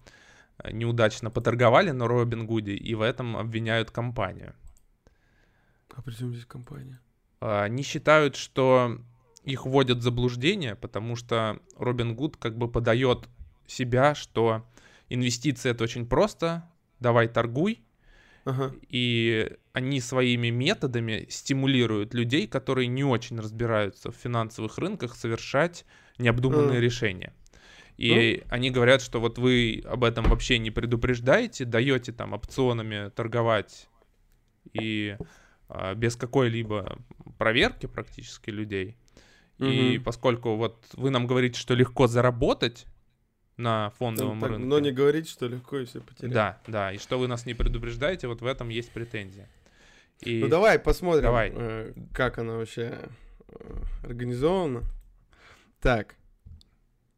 [0.59, 4.53] э, неудачно поторговали на Робин Гуде и в этом обвиняют компанию.
[5.95, 7.01] А при чем здесь компания?
[7.41, 8.99] А, они считают, что
[9.45, 13.28] их вводят в заблуждение, потому что Робин Гуд как бы подает
[13.66, 14.66] себя, что
[15.09, 17.82] инвестиции это очень просто, давай торгуй,
[18.45, 18.74] ага.
[18.88, 25.84] и они своими методами стимулируют людей, которые не очень разбираются в финансовых рынках, совершать
[26.18, 26.80] необдуманные ага.
[26.80, 27.32] решения.
[27.97, 28.47] И ну?
[28.51, 33.88] они говорят, что вот вы об этом вообще не предупреждаете, даете там опционами торговать
[34.72, 35.24] и а,
[35.97, 36.99] без какой-либо
[37.39, 38.97] проверки практически людей.
[39.59, 39.68] Угу.
[39.68, 42.87] И поскольку вот вы нам говорите, что легко заработать
[43.57, 44.66] на фондовом так, рынке.
[44.66, 46.33] Но не говорите, что легко и все потерять.
[46.33, 49.49] Да, да, и что вы нас не предупреждаете, вот в этом есть претензия.
[50.21, 50.41] И...
[50.41, 51.53] Ну давай посмотрим, давай.
[51.55, 52.99] Э, как она вообще
[53.49, 54.83] э, организована.
[55.81, 56.16] Так,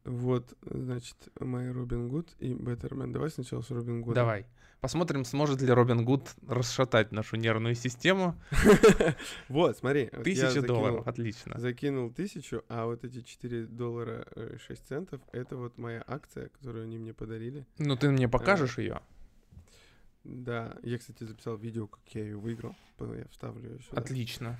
[0.05, 3.11] вот, значит, My Robin Good и Betterman.
[3.11, 4.13] Давай сначала с Robin Good.
[4.13, 4.45] Давай.
[4.83, 8.35] Посмотрим, сможет ли Робин Гуд расшатать нашу нервную систему.
[9.47, 10.07] Вот, смотри.
[10.25, 11.57] Тысяча долларов, отлично.
[11.57, 16.83] Закинул тысячу, а вот эти 4 доллара 6 э, центов, это вот моя акция, которую
[16.83, 17.65] они мне подарили.
[17.77, 18.99] Ну, ты мне покажешь ее?
[20.25, 22.75] Да, я, кстати, записал видео, как я ее выиграл.
[22.99, 24.01] Я вставлю ее сюда.
[24.01, 24.59] Отлично.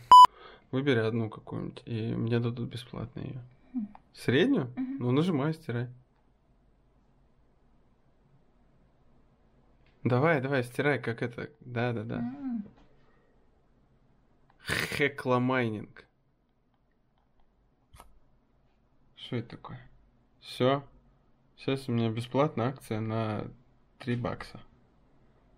[0.71, 3.43] Выбери одну какую-нибудь, и мне дадут бесплатно ее.
[4.13, 4.71] Среднюю?
[4.99, 5.89] Ну, нажимай, стирай.
[10.03, 11.49] Давай, давай, стирай, как это.
[11.61, 12.23] Да, да, да.
[14.65, 16.05] Hecla Mining.
[19.15, 19.79] Что это такое?
[20.41, 20.83] Все.
[21.55, 23.49] Сейчас у меня бесплатная акция на
[23.99, 24.59] 3 бакса.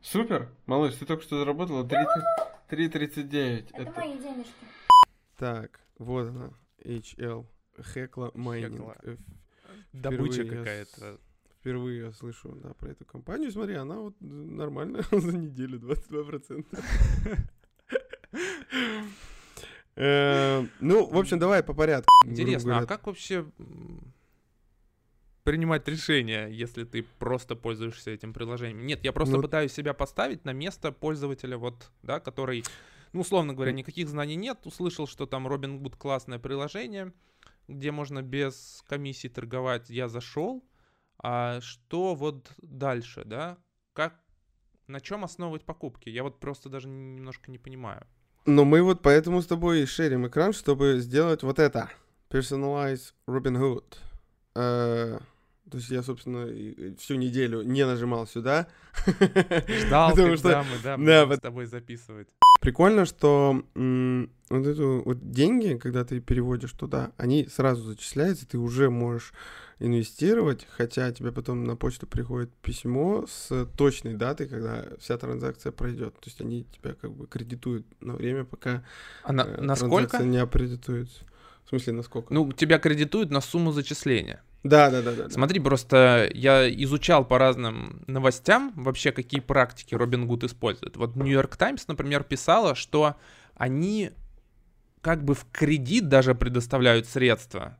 [0.01, 0.53] Супер!
[0.67, 3.69] Малыш, ты только что заработала 3.39.
[3.73, 4.53] Это, это мои денежки.
[5.37, 6.51] Так, вот она.
[6.83, 7.47] HL.
[7.81, 8.95] Hecla Mining.
[9.91, 11.19] Добыча какая-то
[11.65, 13.51] Впервые я слышу да, про эту компанию.
[13.51, 16.63] Смотри, она вот нормально за неделю 22%.
[19.95, 22.07] Э, ну, в общем, давай по порядку.
[22.23, 23.47] Интересно, а как вообще
[25.43, 28.85] принимать решение, если ты просто пользуешься этим приложением?
[28.85, 32.63] Нет, я просто ну пытаюсь себя поставить на место пользователя, вот, да, который,
[33.11, 37.11] ну, условно говоря, никаких знаний нет, услышал, что там Robinhood классное приложение,
[37.67, 40.63] где можно без комиссии торговать, я зашел,
[41.21, 43.57] а что вот дальше, да?
[43.93, 44.19] Как,
[44.87, 46.09] на чем основывать покупки?
[46.09, 48.05] Я вот просто даже немножко не понимаю.
[48.45, 51.89] Но мы вот поэтому с тобой и шерим экран, чтобы сделать вот это.
[52.29, 53.97] Personalize Robinhood.
[54.55, 55.19] Э,
[55.69, 56.45] то есть я, собственно,
[56.97, 58.67] всю неделю не нажимал сюда.
[59.07, 62.27] Ждал, потому что мы, да, да, с тобой записывать.
[62.61, 68.89] Прикольно, что вот эту вот деньги, когда ты переводишь туда, они сразу зачисляются, ты уже
[68.89, 69.33] можешь
[69.79, 76.13] инвестировать, хотя тебе потом на почту приходит письмо с точной датой, когда вся транзакция пройдет.
[76.15, 78.83] То есть они тебя как бы кредитуют на время, пока
[79.23, 80.23] а на, э, на сколько?
[80.23, 81.25] не аккредитуется.
[81.65, 82.33] В смысле, на сколько?
[82.33, 84.43] Ну, тебя кредитуют на сумму зачисления.
[84.63, 85.29] Да, да, да, да.
[85.29, 90.95] Смотри, просто я изучал по разным новостям вообще, какие практики Робин Гуд использует.
[90.97, 93.15] Вот Нью-Йорк Таймс, например, писала, что
[93.55, 94.11] они
[95.01, 97.77] как бы в кредит даже предоставляют средства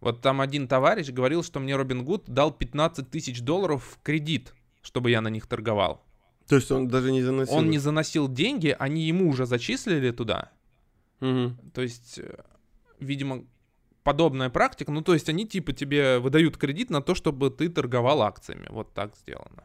[0.00, 4.54] вот там один товарищ говорил, что мне Робин Гуд дал 15 тысяч долларов в кредит,
[4.82, 6.04] чтобы я на них торговал.
[6.48, 7.54] То есть он даже не заносил?
[7.54, 10.52] Он не заносил деньги, они ему уже зачислили туда.
[11.20, 11.56] Угу.
[11.72, 12.42] То есть, э,
[13.00, 13.44] видимо,
[14.04, 14.92] подобная практика.
[14.92, 18.66] Ну, то есть они типа тебе выдают кредит на то, чтобы ты торговал акциями.
[18.70, 19.64] Вот так сделано.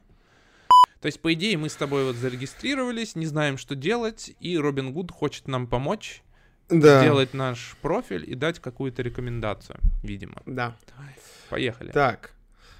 [1.01, 4.93] То есть, по идее, мы с тобой вот зарегистрировались, не знаем, что делать, и Робин
[4.93, 6.23] Гуд хочет нам помочь
[6.71, 7.01] да.
[7.01, 10.41] сделать наш профиль и дать какую-то рекомендацию, видимо.
[10.45, 10.75] Да.
[10.95, 11.15] Давай.
[11.49, 11.91] Поехали.
[11.91, 12.31] Так.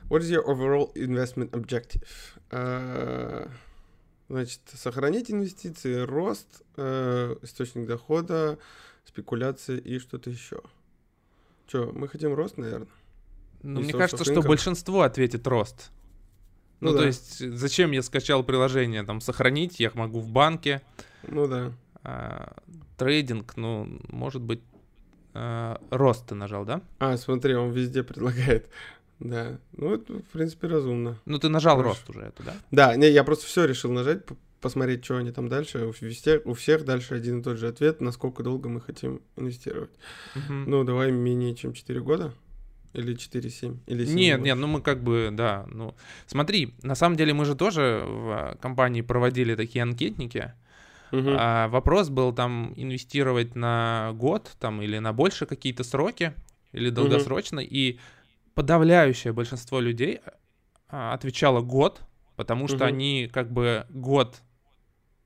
[0.09, 2.07] What is your overall investment objective?
[2.49, 3.49] Uh,
[4.29, 8.57] значит, сохранить инвестиции, рост, uh, источник дохода,
[9.05, 10.61] спекуляции и что-то еще.
[11.67, 12.87] Че, мы хотим рост, наверное?
[13.63, 15.91] Ну, и мне кажется, что большинство ответит рост.
[16.81, 16.99] Ну, ну да.
[17.01, 20.81] то есть, зачем я скачал приложение, там, сохранить, я могу в банке.
[21.23, 21.71] Ну да.
[22.03, 22.55] А,
[22.97, 24.61] трейдинг, ну, может быть,
[25.33, 26.81] а, рост ты нажал, да?
[26.99, 28.69] А, смотри, он везде предлагает.
[29.23, 31.15] Да, ну это, в принципе, разумно.
[31.25, 31.89] Ну ты нажал Хорошо.
[31.91, 32.55] рост уже это, да?
[32.71, 34.23] Да, не, я просто все решил нажать,
[34.61, 35.85] посмотреть, что они там дальше.
[35.85, 39.91] У, везде, у всех дальше один и тот же ответ, насколько долго мы хотим инвестировать.
[40.35, 40.53] Угу.
[40.53, 42.33] Ну, давай менее чем 4 года.
[42.93, 43.77] Или 4-7?
[43.87, 45.65] Или 7 нет, нет, ну мы как бы, да.
[45.69, 45.95] Ну,
[46.25, 50.53] смотри, на самом деле мы же тоже в компании проводили такие анкетники.
[51.11, 51.35] Uh-huh.
[51.37, 56.33] А, вопрос был там инвестировать на год там или на больше какие-то сроки
[56.71, 57.67] или долгосрочно, uh-huh.
[57.69, 57.99] и
[58.53, 60.21] подавляющее большинство людей
[60.87, 62.01] а, отвечало год,
[62.35, 62.87] потому что uh-huh.
[62.87, 64.41] они как бы год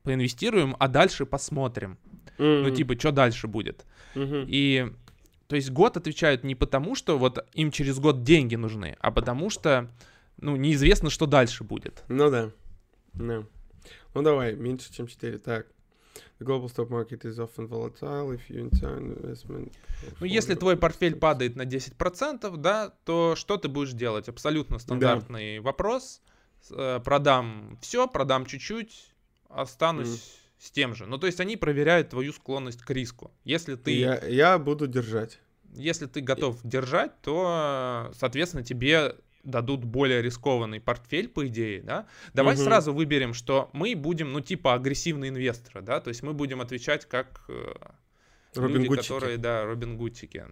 [0.04, 1.98] поинвестируем, а дальше посмотрим.
[2.38, 2.64] Uh-huh.
[2.64, 3.86] Ну типа, что дальше будет.
[4.16, 4.46] Uh-huh.
[4.48, 4.92] И
[5.48, 9.52] то есть год отвечают не потому, что вот им через год деньги нужны, а потому
[9.52, 9.92] что
[10.38, 12.04] ну неизвестно, что дальше будет.
[12.08, 12.52] Ну да.
[13.14, 13.46] No.
[14.14, 15.38] Ну давай, меньше, чем 4.
[15.40, 15.68] Так.
[16.40, 19.74] The global stock market is often volatile if you investment.
[20.20, 24.30] Ну, если твой портфель падает на 10%, да, то что ты будешь делать?
[24.30, 25.64] Абсолютно стандартный да.
[25.64, 26.22] вопрос.
[26.72, 29.14] Э, продам все, продам чуть-чуть,
[29.50, 30.66] останусь mm.
[30.66, 31.06] с тем же.
[31.06, 33.32] Ну, то есть они проверяют твою склонность к риску.
[33.44, 33.92] Если ты...
[33.92, 35.40] Я, я буду держать.
[35.74, 42.56] Если ты готов держать, то, соответственно, тебе дадут более рискованный портфель, по идее, да, давай
[42.56, 42.64] угу.
[42.64, 47.06] сразу выберем, что мы будем, ну, типа агрессивные инвесторы, да, то есть мы будем отвечать
[47.06, 47.74] как э,
[48.56, 50.44] люди, которые, да, Робин Гутики.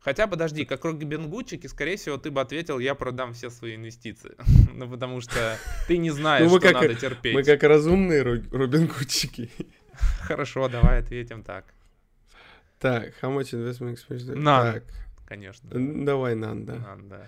[0.00, 3.74] Хотя, подожди, как Робин Гудчик, и, скорее всего, ты бы ответил, я продам все свои
[3.74, 4.32] инвестиции.
[4.74, 5.56] ну, потому что
[5.88, 7.34] ты не знаешь, ну, что как, надо терпеть.
[7.34, 9.50] Мы как разумные Робин Гудчики.
[10.20, 11.64] Хорошо, давай ответим так.
[12.80, 14.44] Так, how much investment expense?
[14.44, 14.84] Так.
[15.26, 15.70] Конечно.
[15.72, 16.74] Давай none, да.
[16.74, 17.26] None, да.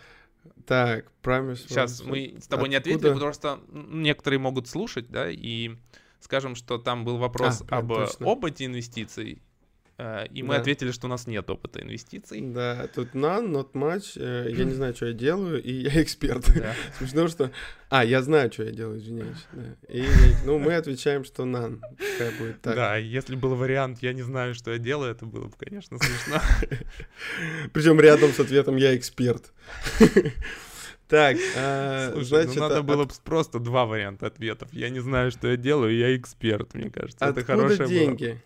[0.66, 1.66] Так, Promise.
[1.68, 2.68] Сейчас мы с тобой Откуда?
[2.68, 5.76] не ответили, потому что некоторые могут слушать, да, и
[6.20, 8.26] скажем, что там был вопрос а, об точно.
[8.26, 9.42] опыте инвестиций,
[9.98, 10.60] и мы да.
[10.60, 12.40] ответили, что у нас нет опыта инвестиций.
[12.42, 14.12] Да, тут none, not much.
[14.16, 16.44] Э, я не знаю, что я делаю, и я эксперт.
[16.54, 16.74] Да.
[16.98, 17.50] Смешно, что...
[17.88, 19.46] А, я знаю, что я делаю, извиняюсь.
[19.52, 19.62] Да.
[19.88, 20.04] И,
[20.44, 21.80] ну, мы отвечаем, что none.
[21.96, 22.74] Пускай будет так.
[22.74, 26.42] Да, если был вариант «я не знаю, что я делаю», это было бы, конечно, смешно.
[27.72, 29.52] Причем рядом с ответом «я эксперт».
[31.08, 32.84] Так, а, Слушай, ну значит, ну надо от...
[32.84, 34.72] было просто два варианта ответов.
[34.72, 37.24] Я не знаю, что я делаю, я эксперт, мне кажется.
[37.24, 38.26] Откуда это хорошее деньги?
[38.26, 38.38] Было.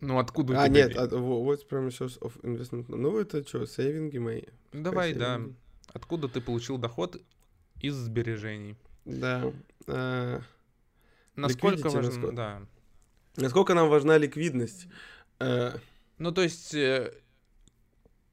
[0.00, 2.84] Ну, откуда А, нет, от, what's premises of investment?
[2.88, 4.42] Ну, это что, сейвинги мои?
[4.72, 5.40] Давай, да.
[5.92, 7.20] Откуда ты получил доход
[7.80, 8.76] из сбережений?
[9.04, 9.52] Да.
[9.86, 10.40] А,
[11.34, 12.62] насколько важно, насколько, да.
[13.36, 14.86] Насколько нам важна ликвидность?
[15.38, 15.78] А...
[16.18, 17.12] Ну, то есть, э,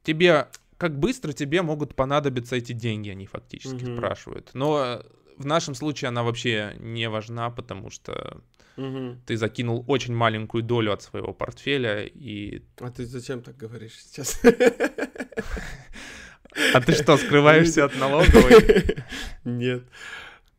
[0.03, 0.47] тебе,
[0.77, 3.97] как быстро тебе могут понадобиться эти деньги, они фактически угу.
[3.97, 4.51] спрашивают.
[4.53, 5.03] Но
[5.37, 8.41] в нашем случае она вообще не важна, потому что
[8.77, 9.17] Угу.
[9.25, 12.61] Ты закинул очень маленькую долю от своего портфеля и...
[12.79, 14.41] А ты зачем так говоришь сейчас?
[16.73, 18.95] А ты что, скрываешься от налоговой?
[19.43, 19.83] Нет.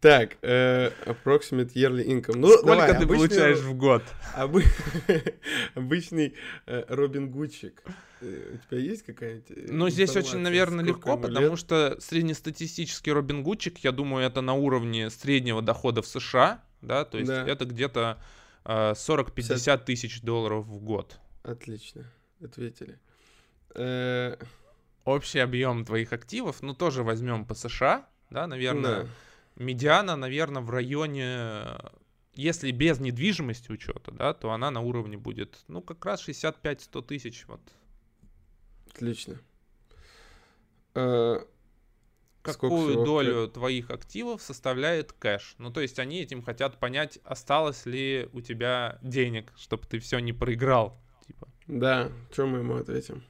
[0.01, 2.37] Так, э, approximate yearly income.
[2.37, 4.03] Ну, Сколько давай, ты обычный, получаешь в год?
[4.35, 4.63] Обы...
[5.75, 6.35] обычный
[6.67, 7.83] э, Робин Гудчик.
[8.21, 11.59] Э, у тебя есть какая-нибудь э, Ну, здесь очень, наверное, легко, потому лет?
[11.59, 17.19] что среднестатистический Робин Гудчик, я думаю, это на уровне среднего дохода в США да, то
[17.19, 17.47] есть да.
[17.47, 18.19] это где-то
[18.65, 21.19] э, 40-50 тысяч долларов в год.
[21.43, 22.05] Отлично,
[22.43, 22.99] ответили.
[23.75, 24.37] Э...
[25.05, 29.09] Общий объем твоих активов, ну тоже возьмем по США, да, наверное, да.
[29.55, 31.63] медиана, наверное, в районе,
[32.35, 37.45] если без недвижимости учета, да, то она на уровне будет, ну как раз 65-100 тысяч,
[37.47, 37.61] вот.
[38.97, 39.39] Отлично.
[40.95, 41.41] Э,
[42.41, 45.55] какую долю твоих активов составляет кэш.
[45.59, 50.19] Ну, то есть они этим хотят понять, осталось ли у тебя денег, чтобы ты все
[50.19, 50.99] не проиграл.
[51.27, 51.47] Типа.
[51.67, 53.23] Да, что мы ему ответим?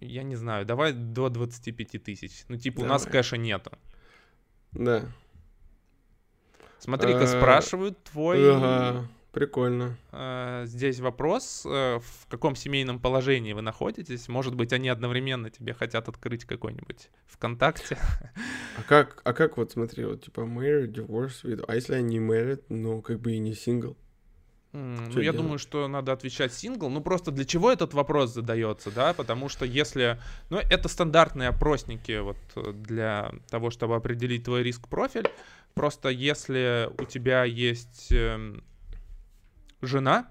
[0.00, 2.44] Я не знаю, давай до 25 тысяч.
[2.48, 2.90] Ну, типа, давай.
[2.90, 3.72] у нас кэша нету.
[4.72, 5.10] Да.
[6.78, 8.54] Смотри-ка, а, спрашивают твой...
[8.54, 9.08] Ага.
[9.34, 9.96] Прикольно.
[10.12, 14.28] А, здесь вопрос, э, в каком семейном положении вы находитесь.
[14.28, 17.98] Может быть, они одновременно тебе хотят открыть какой-нибудь ВКонтакте.
[18.76, 21.64] А как, а как вот, смотри, вот типа married, divorce, with...
[21.66, 23.96] а если они married, но как бы и не сингл?
[24.72, 25.36] Mm, ну, я делать?
[25.36, 26.88] думаю, что надо отвечать сингл.
[26.88, 29.14] Ну, просто для чего этот вопрос задается, да?
[29.14, 30.20] Потому что если...
[30.50, 32.36] Ну, это стандартные опросники вот
[32.82, 35.28] для того, чтобы определить твой риск-профиль.
[35.74, 38.62] Просто если у тебя есть эм,
[39.82, 40.28] жена,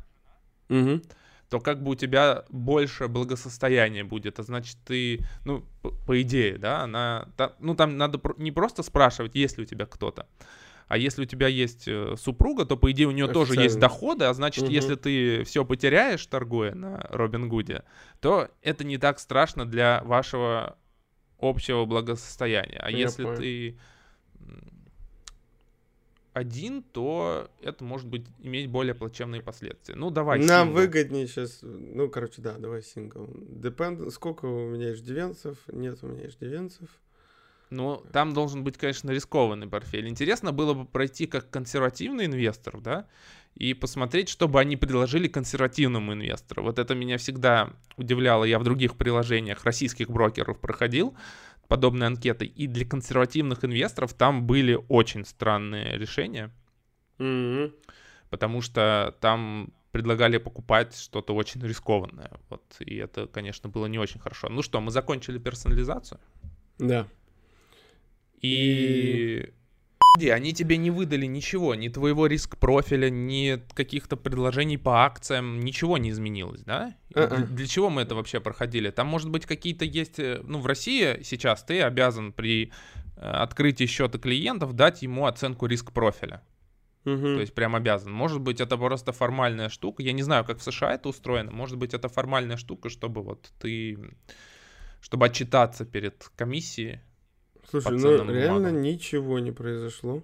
[0.70, 1.02] угу.
[1.50, 4.40] то как бы у тебя больше благосостояния будет.
[4.40, 8.84] А значит, ты, ну, по, по идее, да, она, та, ну, там надо не просто
[8.84, 10.28] спрашивать, есть ли у тебя кто-то,
[10.88, 14.26] а если у тебя есть э, супруга, то, по идее, у нее тоже есть доходы,
[14.26, 14.72] а значит, угу.
[14.72, 17.84] если ты все потеряешь, торгуя на Робин Гуде,
[18.20, 20.78] то это не так страшно для вашего
[21.40, 22.80] общего благосостояния.
[22.80, 23.38] А Я если понял.
[23.38, 23.78] ты
[26.34, 29.96] один, то это может быть иметь более плачевные последствия.
[29.96, 30.82] Ну, давай Нам сингл.
[30.82, 33.26] выгоднее сейчас, ну, короче, да, давай сингл.
[33.26, 35.58] Depend, сколько у меня иждивенцев?
[35.68, 36.90] Нет у меня иждивенцев.
[37.70, 40.08] Ну, там должен быть, конечно, рискованный портфель.
[40.08, 43.08] Интересно было бы пройти как консервативный инвестор, да,
[43.56, 46.64] и посмотреть, что бы они предложили консервативному инвестору.
[46.64, 48.44] Вот это меня всегда удивляло.
[48.44, 51.16] Я в других приложениях российских брокеров проходил
[51.68, 52.46] подобные анкеты.
[52.46, 56.52] И для консервативных инвесторов там были очень странные решения.
[57.20, 57.74] Mm-hmm.
[58.30, 62.32] Потому что там предлагали покупать что-то очень рискованное.
[62.50, 64.50] Вот, и это, конечно, было не очень хорошо.
[64.50, 66.20] Ну что, мы закончили персонализацию?
[66.80, 67.08] Да.
[68.42, 69.46] И...
[69.48, 69.54] и
[70.16, 76.12] они тебе не выдали ничего, ни твоего риск-профиля, ни каких-то предложений по акциям, ничего не
[76.12, 76.96] изменилось, да?
[77.16, 77.48] Uh-uh.
[77.48, 78.92] Для чего мы это вообще проходили?
[78.92, 80.20] Там, может быть, какие-то есть...
[80.20, 82.72] Э, ну, в России сейчас ты обязан при
[83.16, 86.44] э, открытии счета клиентов дать ему оценку риск-профиля.
[87.06, 87.36] Uh-huh.
[87.36, 88.14] То есть прям обязан.
[88.14, 90.04] Может быть, это просто формальная штука.
[90.04, 91.52] Я не знаю, как в США это устроено.
[91.52, 93.98] Может быть, это формальная штука, чтобы вот ты...
[95.02, 97.02] Чтобы отчитаться перед комиссией
[97.70, 100.24] Слушай, ну реально ничего не произошло.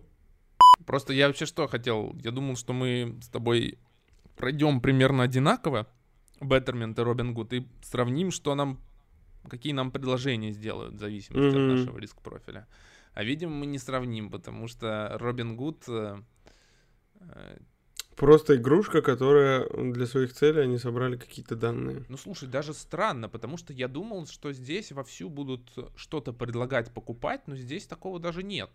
[0.85, 2.15] Просто я вообще что хотел?
[2.23, 3.77] Я думал, что мы с тобой
[4.37, 5.87] пройдем примерно одинаково
[6.39, 8.79] Betterment и Robinhood и сравним, что нам,
[9.49, 11.71] какие нам предложения сделают в зависимости mm-hmm.
[11.71, 12.67] от нашего риск-профиля.
[13.13, 15.17] А видимо, мы не сравним, потому что
[15.89, 16.21] э,
[17.19, 17.57] э,
[18.19, 22.03] Просто игрушка, которая для своих целей они собрали какие-то данные.
[22.09, 27.47] Ну слушай, даже странно, потому что я думал, что здесь вовсю будут что-то предлагать покупать,
[27.47, 28.71] но здесь такого даже нет.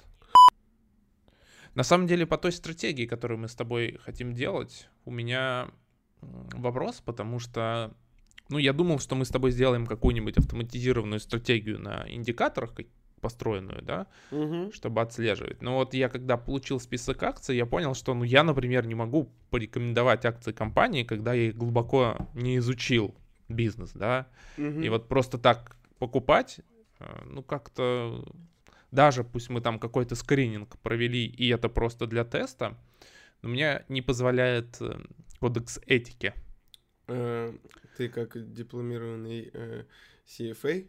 [1.75, 5.71] На самом деле, по той стратегии, которую мы с тобой хотим делать, у меня
[6.23, 7.93] вопрос, потому что,
[8.49, 12.73] ну, я думал, что мы с тобой сделаем какую-нибудь автоматизированную стратегию на индикаторах,
[13.25, 14.71] построенную, да, угу.
[14.71, 15.63] чтобы отслеживать.
[15.63, 19.33] Но вот я когда получил список акций, я понял, что, ну, я, например, не могу
[19.49, 23.15] порекомендовать акции компании, когда я их глубоко не изучил
[23.49, 24.27] бизнес, да,
[24.59, 24.83] угу.
[24.83, 26.61] и вот просто так покупать,
[27.01, 28.23] э, ну, как-то
[28.91, 32.77] даже пусть мы там какой-то скрининг провели, и это просто для теста,
[33.41, 35.01] но мне не позволяет э,
[35.41, 36.35] кодекс этики.
[37.09, 37.55] Э,
[37.97, 39.51] ты как дипломированный
[40.27, 40.87] CFA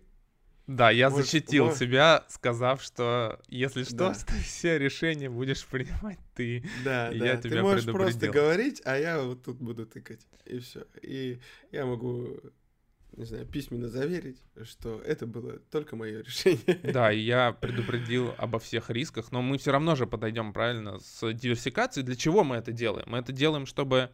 [0.68, 1.80] да, я может, защитил может...
[1.80, 4.14] себя, сказав, что если что, да.
[4.44, 6.64] все решения будешь принимать ты.
[6.84, 7.26] Да, и да.
[7.26, 10.26] Я тебя ты можешь просто говорить, а я вот тут буду тыкать.
[10.46, 10.86] И все.
[11.04, 11.40] И
[11.72, 12.40] я могу,
[13.16, 16.80] не знаю, письменно заверить, что это было только мое решение.
[16.82, 21.32] Да, и я предупредил обо всех рисках, но мы все равно же подойдем правильно с
[21.32, 22.04] диверсификацией.
[22.04, 23.06] Для чего мы это делаем?
[23.08, 24.10] Мы это делаем, чтобы,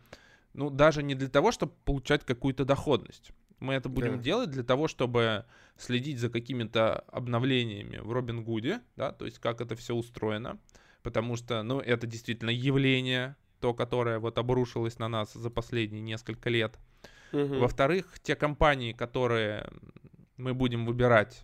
[0.53, 3.31] ну, даже не для того, чтобы получать какую-то доходность.
[3.61, 4.23] Мы это будем да.
[4.23, 5.45] делать для того, чтобы
[5.77, 10.59] следить за какими-то обновлениями в Робин Гуде, да, то есть как это все устроено,
[11.03, 16.49] потому что, ну, это действительно явление, то, которое вот обрушилось на нас за последние несколько
[16.49, 16.79] лет.
[17.33, 17.59] Угу.
[17.59, 19.69] Во-вторых, те компании, которые
[20.37, 21.43] мы будем выбирать,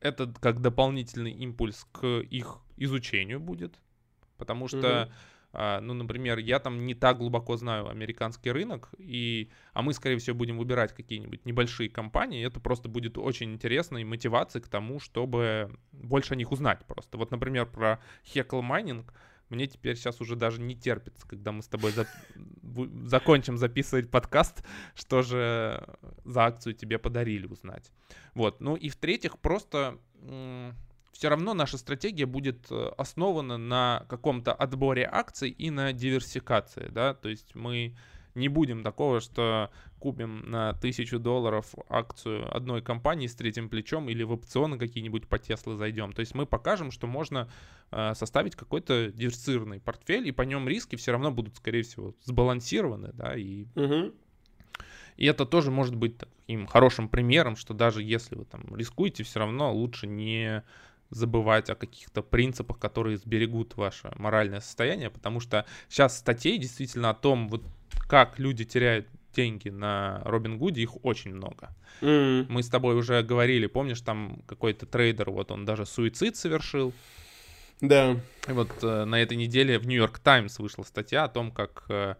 [0.00, 3.78] это как дополнительный импульс к их изучению будет,
[4.36, 5.12] потому что угу
[5.52, 10.36] ну, например, я там не так глубоко знаю американский рынок, и, а мы, скорее всего,
[10.36, 16.34] будем выбирать какие-нибудь небольшие компании, это просто будет очень интересной мотивацией к тому, чтобы больше
[16.34, 17.16] о них узнать просто.
[17.16, 19.04] Вот, например, про Heckle Mining
[19.48, 22.06] мне теперь сейчас уже даже не терпится, когда мы с тобой за...
[23.06, 24.62] закончим записывать подкаст,
[24.94, 27.90] что же за акцию тебе подарили узнать.
[28.34, 29.98] Вот, ну и в-третьих, просто
[31.18, 37.12] все равно наша стратегия будет э, основана на каком-то отборе акций и на диверсификации, да,
[37.12, 37.96] то есть мы
[38.36, 44.22] не будем такого, что купим на тысячу долларов акцию одной компании с третьим плечом или
[44.22, 46.12] в опционы какие-нибудь по Теслы зайдем.
[46.12, 47.50] То есть мы покажем, что можно
[47.90, 53.10] э, составить какой-то диверсифицированный портфель, и по нем риски все равно будут, скорее всего, сбалансированы,
[53.12, 53.64] да, и...
[53.74, 54.14] Угу.
[55.16, 59.40] И это тоже может быть таким хорошим примером, что даже если вы там рискуете, все
[59.40, 60.62] равно лучше не
[61.10, 67.14] забывать о каких-то принципах, которые сберегут ваше моральное состояние, потому что сейчас статей действительно о
[67.14, 67.62] том, вот
[68.08, 71.70] как люди теряют деньги на Робин Гуде, их очень много.
[72.00, 72.46] Mm.
[72.48, 76.92] Мы с тобой уже говорили, помнишь, там какой-то трейдер, вот он даже суицид совершил.
[77.80, 78.16] Да.
[78.48, 82.16] И вот э, на этой неделе в Нью-Йорк Таймс вышла статья о том, как э,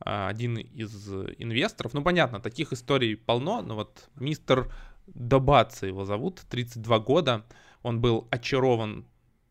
[0.00, 1.08] один из
[1.38, 4.70] инвесторов, ну понятно, таких историй полно, но вот мистер
[5.06, 7.44] Добаца его зовут, 32 года,
[7.86, 9.06] он был очарован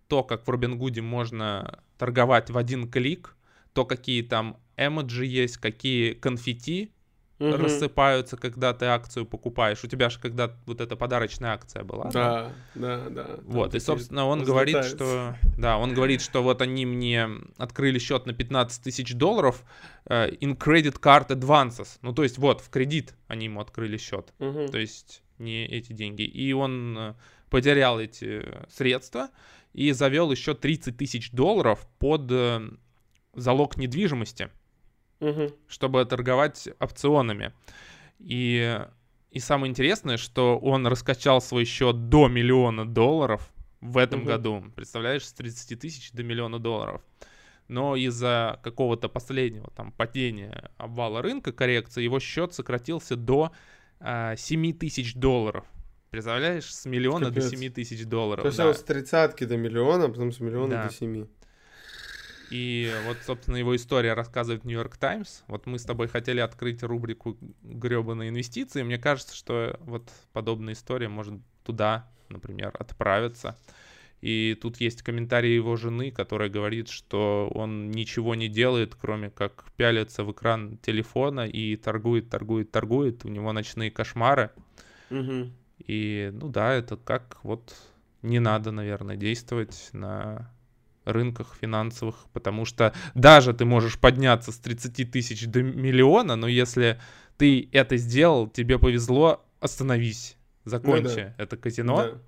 [0.09, 3.37] то, как в Робингуде можно торговать в один клик,
[3.71, 6.91] то, какие там эмоджи есть, какие конфетти
[7.39, 7.55] угу.
[7.55, 9.85] рассыпаются, когда ты акцию покупаешь.
[9.85, 12.11] У тебя же когда вот эта подарочная акция была.
[12.11, 13.09] Да, да, да.
[13.09, 13.27] да.
[13.43, 15.37] Вот, и, собственно, он говорит, что...
[15.57, 19.63] Да, он говорит, что вот они мне открыли счет на 15 тысяч долларов
[20.07, 21.99] uh, in credit card advances.
[22.01, 24.33] Ну, то есть вот, в кредит они ему открыли счет.
[24.39, 24.67] Угу.
[24.67, 26.23] То есть не эти деньги.
[26.23, 27.13] И он э,
[27.55, 29.29] потерял эти средства
[29.71, 32.69] и завел еще 30 тысяч долларов под э,
[33.33, 34.49] залог недвижимости,
[35.21, 35.53] угу.
[35.65, 37.53] чтобы торговать опционами.
[38.19, 38.77] И,
[39.31, 43.49] и самое интересное, что он раскачал свой счет до миллиона долларов
[43.79, 44.27] в этом угу.
[44.27, 44.65] году.
[44.75, 47.01] Представляешь, с 30 тысяч до миллиона долларов.
[47.69, 53.53] Но из-за какого-то последнего там падения обвала рынка, коррекции, его счет сократился до
[54.01, 55.65] э, 7 тысяч долларов.
[56.15, 57.49] Представляешь, с миллиона Капец.
[57.49, 58.43] до 7 тысяч долларов.
[58.43, 58.73] То есть да.
[58.73, 60.87] с тридцатки до миллиона, а потом с миллиона да.
[60.87, 61.27] до 7.
[62.51, 65.41] И вот, собственно, его история рассказывает Нью-Йорк Таймс.
[65.47, 68.83] Вот мы с тобой хотели открыть рубрику гребаные инвестиции.
[68.83, 71.33] Мне кажется, что вот подобная история может
[71.65, 73.57] туда, например, отправиться.
[74.21, 79.65] И тут есть комментарий его жены, которая говорит, что он ничего не делает, кроме как
[79.75, 83.25] пялиться в экран телефона и торгует, торгует, торгует.
[83.25, 84.51] У него ночные кошмары.
[85.09, 85.51] Угу.
[85.79, 87.75] И, ну да, это как вот
[88.21, 90.51] не надо, наверное, действовать на
[91.05, 96.99] рынках финансовых, потому что даже ты можешь подняться с 30 тысяч до миллиона, но если
[97.37, 101.35] ты это сделал, тебе повезло, остановись, закончи ну, да.
[101.37, 101.97] это казино.
[101.97, 102.21] Да.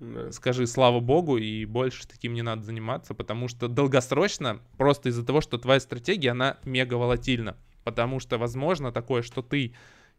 [0.00, 0.32] Да.
[0.32, 5.40] Скажи слава богу, и больше таким не надо заниматься, потому что долгосрочно, просто из-за того,
[5.40, 7.56] что твоя стратегия, она мега волатильна.
[7.84, 9.74] Потому что возможно такое, что ты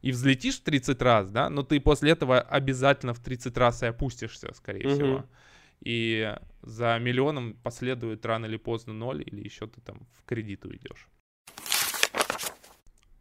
[0.06, 3.88] и взлетишь в 30 раз, да, но ты после этого обязательно в 30 раз и
[3.88, 4.94] опустишься, скорее угу.
[4.94, 5.26] всего.
[5.82, 6.32] И
[6.62, 11.10] за миллионом последует рано или поздно ноль, или еще ты там в кредит уйдешь.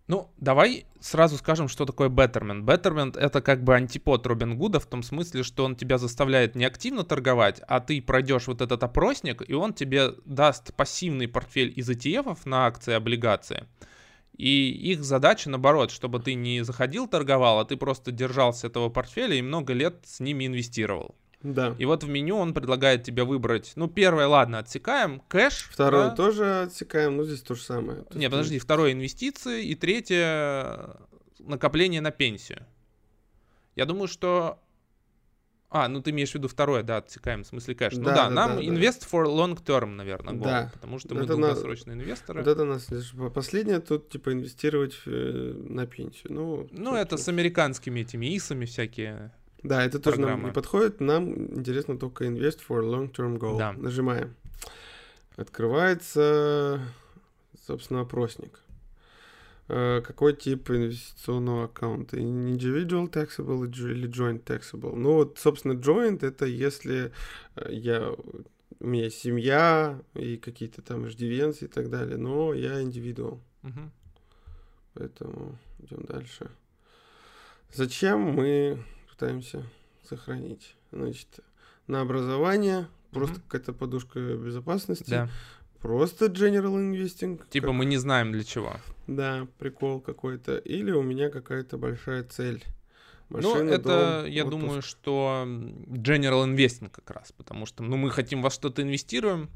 [0.08, 2.64] Ну, давай сразу скажем, что такое Betterment.
[2.64, 6.66] Betterment— это как бы антипод Робин Гуда в том смысле, что он тебя заставляет не
[6.66, 11.88] активно торговать, а ты пройдешь вот этот опросник, и он тебе даст пассивный портфель из
[11.88, 13.64] ETF на акции и облигации.
[14.36, 19.36] И их задача, наоборот, чтобы ты не заходил, торговал, а ты просто держался этого портфеля
[19.36, 21.14] и много лет с ними инвестировал.
[21.44, 21.76] Да.
[21.78, 25.68] И вот в меню он предлагает тебе выбрать, ну, первое, ладно, отсекаем, кэш.
[25.70, 26.16] Второе да?
[26.16, 28.02] тоже отсекаем, ну, здесь то же самое.
[28.02, 30.96] То Не, подожди, второе инвестиции, и третье
[31.38, 32.66] накопление на пенсию.
[33.76, 34.58] Я думаю, что...
[35.76, 37.94] А, ну ты имеешь в виду второе, да, отсекаем, в смысле кэш.
[37.94, 40.70] Да, ну да, да нам да, invest for long term, наверное, goal, да.
[40.72, 42.02] потому что мы это долгосрочные на...
[42.02, 42.44] инвесторы.
[42.44, 42.88] Вот это нас
[43.34, 46.32] последнее тут, типа, инвестировать э, на пенсию.
[46.32, 49.32] Ну, ну это с американскими этими ИСами всякие.
[49.64, 50.42] Да, это тоже программы.
[50.42, 51.00] нам не подходит.
[51.00, 53.58] Нам интересно только Invest for Long-Term Goal.
[53.58, 53.72] Да.
[53.72, 54.36] Нажимаем.
[55.34, 56.82] Открывается,
[57.66, 58.60] собственно, опросник.
[59.68, 62.16] Э, какой тип инвестиционного аккаунта?
[62.18, 64.94] Individual taxable или joint taxable?
[64.94, 67.12] Ну вот, собственно, joint это если
[67.56, 68.12] э, я
[68.80, 73.40] у меня есть семья и какие-то там иждивенцы и так далее, но я индивидуал.
[73.62, 73.90] Угу.
[74.94, 76.50] Поэтому идем дальше.
[77.72, 78.78] Зачем мы
[79.10, 79.64] пытаемся
[80.02, 80.76] сохранить.
[80.92, 81.40] Значит,
[81.86, 83.42] на образование просто mm-hmm.
[83.48, 85.10] какая-то подушка безопасности.
[85.10, 85.28] Да.
[85.84, 87.42] Просто general investing.
[87.50, 87.76] Типа как...
[87.76, 88.72] мы не знаем для чего.
[89.06, 90.56] Да, прикол какой-то.
[90.56, 92.64] Или у меня какая-то большая цель.
[93.28, 94.60] Ну, Машина, ну, это, дом, я отпуск.
[94.62, 99.50] думаю, что general investing как раз, потому что, ну, мы хотим во что-то инвестируем.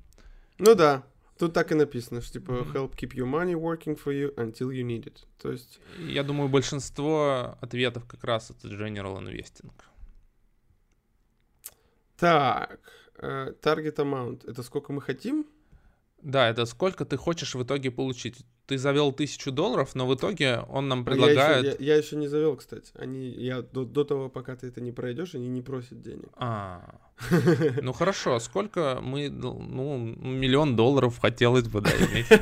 [0.58, 1.02] Ну да,
[1.38, 4.82] Тут так и написано, что типа help keep your money working for you until you
[4.82, 5.24] need it.
[5.40, 5.80] То есть...
[5.98, 9.70] Я думаю, большинство ответов как раз это general investing.
[12.18, 12.80] Так,
[13.16, 14.50] uh, target amount.
[14.50, 15.46] Это сколько мы хотим?
[16.22, 18.44] Да, это сколько ты хочешь в итоге получить.
[18.66, 21.64] Ты завел тысячу долларов, но в итоге он нам предлагает...
[21.64, 22.92] Я еще, я, я еще не завел, кстати.
[22.94, 26.28] Они, я до, до того, пока ты это не пройдешь, они не просят денег.
[26.34, 27.00] А,
[27.82, 32.26] ну хорошо, а сколько мы, ну, миллион долларов хотелось бы, да, иметь.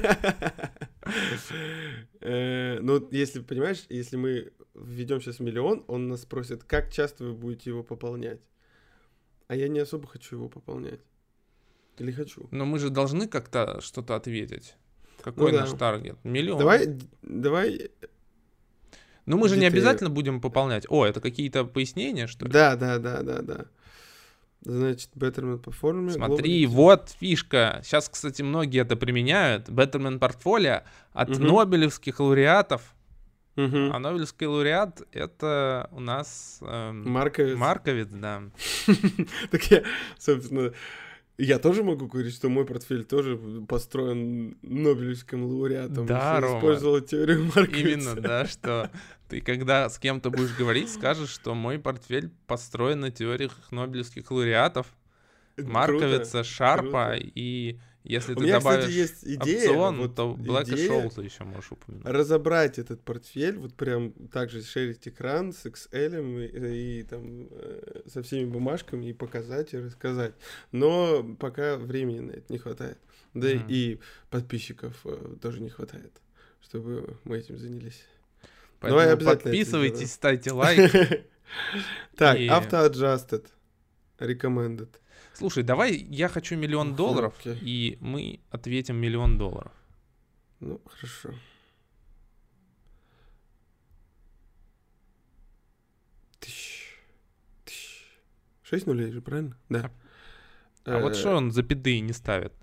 [2.21, 7.35] Э, ну, если, понимаешь, если мы введем сейчас миллион, он нас спросит, как часто вы
[7.35, 8.41] будете его пополнять.
[9.47, 10.99] А я не особо хочу его пополнять.
[11.99, 12.49] Или хочу.
[12.51, 14.75] Но мы же должны как-то что-то ответить.
[15.23, 15.77] Какой ну, наш да.
[15.79, 16.19] таргет?
[16.25, 16.59] Миллион.
[16.59, 17.91] Давай, давай.
[19.25, 20.87] Ну мы же не обязательно будем пополнять.
[20.89, 22.53] О, это какие-то пояснения, что ли?
[22.53, 23.65] Да, да, да, да, да.
[24.61, 26.11] Значит, Betterment Portfolio.
[26.11, 26.69] Смотри, Global...
[26.69, 27.81] вот фишка.
[27.85, 29.69] Сейчас, кстати, многие это применяют.
[29.69, 30.83] Betterment Portfolio
[31.13, 31.43] от угу.
[31.43, 32.83] Нобелевских лауреатов.
[33.57, 33.91] Угу.
[33.93, 37.57] А Нобелевский лауреат это у нас эм, Марковец.
[37.57, 38.43] Марковец, да.
[39.51, 39.83] Так я,
[40.19, 40.73] собственно,
[41.39, 43.37] я тоже могу говорить, что мой портфель тоже
[43.69, 46.07] построен Нобелевским лауреатом.
[46.07, 46.59] Да, Рома.
[46.59, 47.79] Использовал теорию Марковица.
[47.81, 48.91] Именно, да, что
[49.29, 54.87] ты когда с кем-то будешь говорить, скажешь, что мой портфель построен на теориях Нобелевских лауреатов.
[55.59, 57.31] Марковица, Шарпа круто.
[57.35, 57.79] и
[58.09, 61.45] если У ты меня, добавишь кстати, есть идея, опцион, вот то Black идея Шоулза еще
[61.45, 62.07] можешь упомянуть.
[62.07, 68.23] Разобрать этот портфель, вот прям также шерить экран с Excel и, и там э, со
[68.23, 70.35] всеми бумажками и показать и рассказать.
[70.71, 72.99] Но пока времени на это не хватает.
[73.35, 73.65] Да mm.
[73.69, 74.01] и
[74.31, 76.13] подписчиков э, тоже не хватает,
[76.63, 78.05] чтобы мы этим занялись.
[78.81, 80.93] Поэтому подписывайтесь, ставьте лайк.
[82.17, 83.47] Так, auto-adjusted,
[84.19, 84.89] recommended.
[85.37, 87.59] Слушай, давай я хочу миллион долларов, окей.
[87.61, 89.73] и мы ответим миллион долларов.
[90.61, 91.35] Ну, хорошо.
[96.41, 96.99] Тысяч.
[97.67, 98.19] Тысяч.
[98.63, 99.59] Шесть нулей же, правильно?
[99.69, 99.91] Да.
[100.87, 102.55] А, а вот что он за беды не ставит?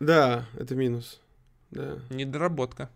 [0.00, 1.20] Да, это минус.
[1.70, 2.00] Да.
[2.10, 2.90] Недоработка.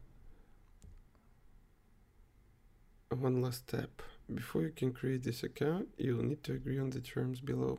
[3.10, 3.90] One last step.
[4.28, 7.78] Before you can create this account, you'll need to agree on the terms below.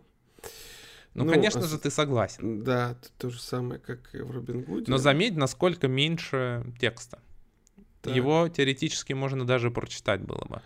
[1.14, 1.64] Ну, ну конечно а...
[1.64, 2.64] же, ты согласен.
[2.64, 4.86] Да, то же самое, как и в Робин Гуде.
[4.90, 7.20] Но заметь, насколько меньше текста.
[8.02, 8.16] Так.
[8.16, 10.62] Его теоретически можно даже прочитать было бы.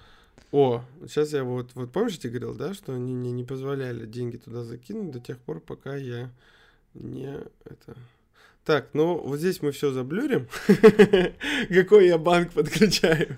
[0.51, 4.37] О, сейчас я вот, вот помнишь, я говорил, да, что они мне не позволяли деньги
[4.37, 6.31] туда закинуть до тех пор, пока я
[6.93, 7.97] не это.
[8.63, 10.47] Так, ну вот здесь мы все заблюрим.
[11.69, 13.37] Какой я банк подключаю.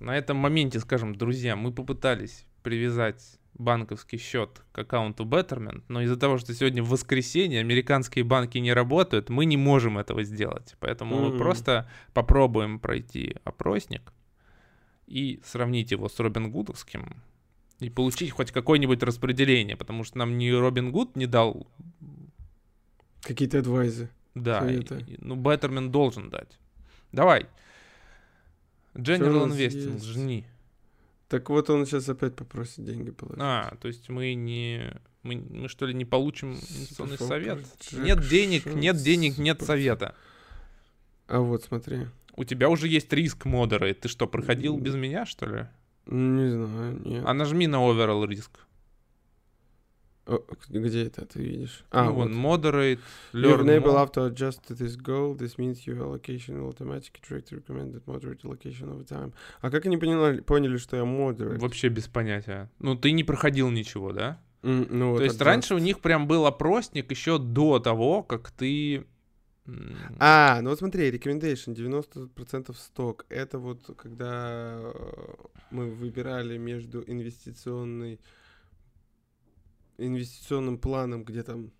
[0.00, 6.16] на этом моменте скажем, друзья, мы попытались привязать банковский счет к аккаунту Betterment, но из-за
[6.16, 10.74] того, что сегодня воскресенье, американские банки не работают, мы не можем этого сделать.
[10.80, 11.32] Поэтому mm-hmm.
[11.32, 14.12] мы просто попробуем пройти опросник
[15.06, 17.22] и сравнить его с Робин Гудовским
[17.78, 21.66] и получить хоть какое-нибудь распределение, потому что нам ни Робин Гуд не дал...
[23.22, 24.08] Какие-то адвайзы.
[24.34, 24.82] Да, и,
[25.18, 26.58] ну Betterment должен дать.
[27.12, 27.46] Давай.
[28.94, 30.46] General Investing, жни.
[31.30, 33.40] Так вот он сейчас опять попросит деньги положить.
[33.40, 34.92] А, то есть мы не...
[35.22, 37.58] Мы, мы что ли не получим инвестиционный совет?
[37.80, 40.16] Джек нет денег, нет денег, нет совета.
[41.28, 42.08] А вот смотри.
[42.34, 43.94] У тебя уже есть риск модеры.
[43.94, 45.66] Ты что, проходил без меня, что ли?
[46.06, 47.24] Не знаю, нет.
[47.24, 48.50] А нажми на overall риск.
[50.68, 51.84] Где это ты видишь?
[51.90, 52.30] А, ну, вот.
[52.30, 53.00] Moderate,
[53.32, 55.36] learn You enable auto adjust to this goal.
[55.36, 59.32] This means your allocation will automatically track the recommended moderate allocation over time.
[59.60, 61.58] А как они поняли, поняли, что я moderate?
[61.58, 62.70] Вообще без понятия.
[62.78, 64.40] Ну, ты не проходил ничего, да?
[64.62, 65.44] Mm, ну, То есть adjust.
[65.44, 69.06] раньше у них прям был опросник еще до того, как ты...
[70.18, 73.24] А, ну вот смотри, recommendation 90% сток.
[73.28, 74.92] Это вот когда э,
[75.70, 78.18] мы выбирали между инвестиционной
[80.00, 81.72] инвестиционным планом, где там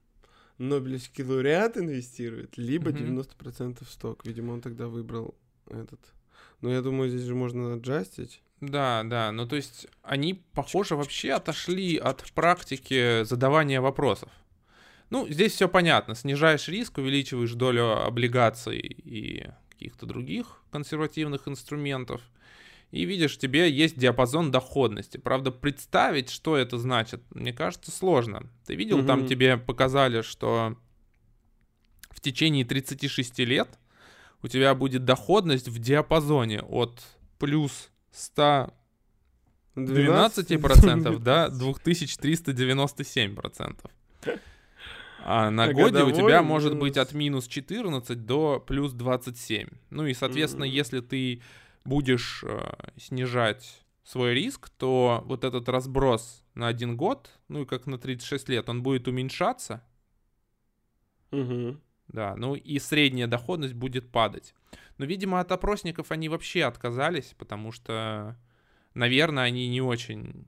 [0.59, 3.37] Нобелевский лауреат инвестирует, либо mm-hmm.
[3.41, 4.27] 90% сток.
[4.27, 5.35] Видимо, он тогда выбрал
[5.69, 6.01] этот.
[6.61, 8.43] Но я думаю, здесь же можно аджастить.
[8.61, 9.33] Да, да.
[9.33, 14.31] Ну, то есть они, похоже, вообще отошли от практики задавания вопросов.
[15.09, 16.15] Ну, здесь все понятно.
[16.15, 22.21] Снижаешь риск, увеличиваешь долю облигаций и каких-то других консервативных инструментов–
[22.91, 25.17] и видишь, тебе есть диапазон доходности.
[25.17, 28.51] Правда, представить, что это значит, мне кажется, сложно.
[28.67, 29.07] Ты видел, угу.
[29.07, 30.77] там тебе показали, что
[32.11, 33.69] в течение 36 лет
[34.43, 37.01] у тебя будет доходность в диапазоне от
[37.39, 38.73] плюс 112%
[39.77, 41.23] 12?
[41.23, 43.89] до 2397%.
[45.23, 49.69] А на годе у тебя может быть от минус 14 до плюс 27.
[49.91, 50.69] Ну и, соответственно, mm-hmm.
[50.69, 51.43] если ты
[51.91, 57.87] будешь э, снижать свой риск, то вот этот разброс на один год, ну и как
[57.87, 59.83] на 36 лет, он будет уменьшаться.
[61.33, 61.81] Угу.
[62.07, 64.55] Да, ну и средняя доходность будет падать.
[64.99, 68.37] Но, видимо, от опросников они вообще отказались, потому что,
[68.95, 70.47] наверное, они не очень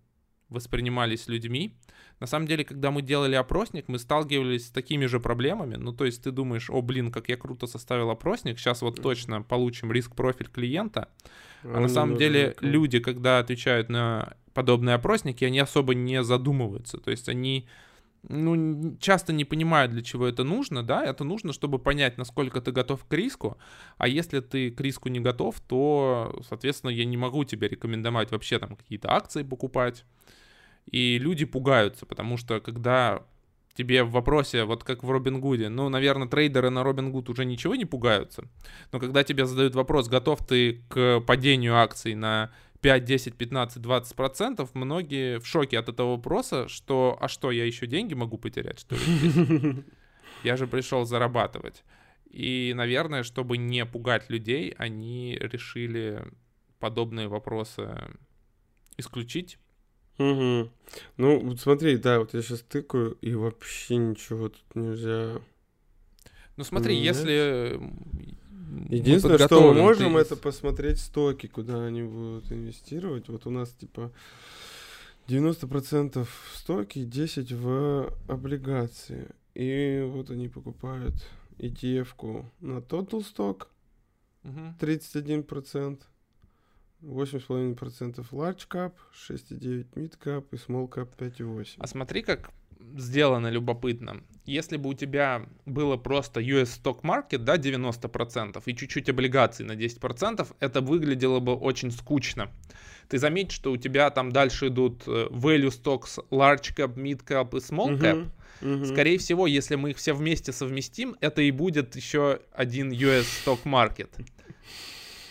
[0.52, 1.74] воспринимались людьми.
[2.20, 5.74] На самом деле, когда мы делали опросник, мы сталкивались с такими же проблемами.
[5.74, 9.42] Ну, то есть ты думаешь, о, блин, как я круто составил опросник, сейчас вот точно
[9.42, 11.08] получим риск-профиль клиента.
[11.64, 16.98] А, а на самом деле люди, когда отвечают на подобные опросники, они особо не задумываются.
[16.98, 17.66] То есть они
[18.28, 22.70] ну, часто не понимают, для чего это нужно, да, это нужно, чтобы понять, насколько ты
[22.70, 23.58] готов к риску,
[23.98, 28.58] а если ты к риску не готов, то, соответственно, я не могу тебе рекомендовать вообще
[28.58, 30.04] там какие-то акции покупать,
[30.86, 33.22] и люди пугаются, потому что когда
[33.74, 37.44] тебе в вопросе, вот как в Робин Гуде, ну, наверное, трейдеры на Робин Гуд уже
[37.44, 38.44] ничего не пугаются,
[38.92, 42.52] но когда тебе задают вопрос, готов ты к падению акций на
[42.82, 47.64] 5, 10, 15, 20 процентов, многие в шоке от этого вопроса, что, а что, я
[47.64, 49.84] еще деньги могу потерять, что ли?
[50.42, 51.84] Я же пришел зарабатывать.
[52.28, 56.24] И, наверное, чтобы не пугать людей, они решили
[56.80, 57.96] подобные вопросы
[58.96, 59.58] исключить
[60.18, 60.70] Угу.
[61.16, 65.40] Ну, вот смотри, да, вот я сейчас тыкаю, и вообще ничего тут нельзя.
[66.56, 67.16] Ну смотри, поменять.
[67.16, 67.80] если
[68.88, 70.20] Единственное, мы что мы можем, ты...
[70.20, 73.28] это посмотреть стоки, куда они будут инвестировать.
[73.28, 74.10] Вот у нас типа
[75.28, 79.28] 90% в стоки, 10 в облигации.
[79.54, 81.14] И вот они покупают
[81.58, 83.66] ETF-ку на Total Stock
[84.44, 84.74] угу.
[84.80, 85.98] 31%.
[87.02, 88.94] 8,5% large cap,
[89.28, 91.76] 6,9 mid cap и small cap 5,8.
[91.78, 92.50] А смотри, как
[92.96, 94.22] сделано любопытно.
[94.44, 99.72] Если бы у тебя было просто US stock market, да, 90% и чуть-чуть облигаций на
[99.72, 102.50] 10%, это выглядело бы очень скучно.
[103.08, 107.56] Ты заметь, что у тебя там дальше идут э, value stocks, large cap, mid cap
[107.56, 108.16] и small cap.
[108.16, 108.30] Uh-huh.
[108.62, 108.86] Uh-huh.
[108.86, 113.60] Скорее всего, если мы их все вместе совместим, это и будет еще один US stock
[113.64, 114.08] market.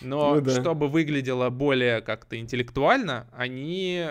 [0.02, 0.60] Но ну, да.
[0.60, 4.06] чтобы выглядело более как-то интеллектуально, они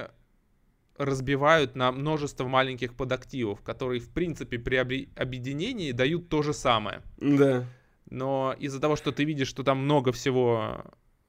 [0.98, 7.02] разбивают на множество маленьких подактивов, которые, в принципе, при объединении дают то же самое.
[7.18, 7.66] Да.
[8.10, 10.84] Но из-за того, что ты видишь, что там много всего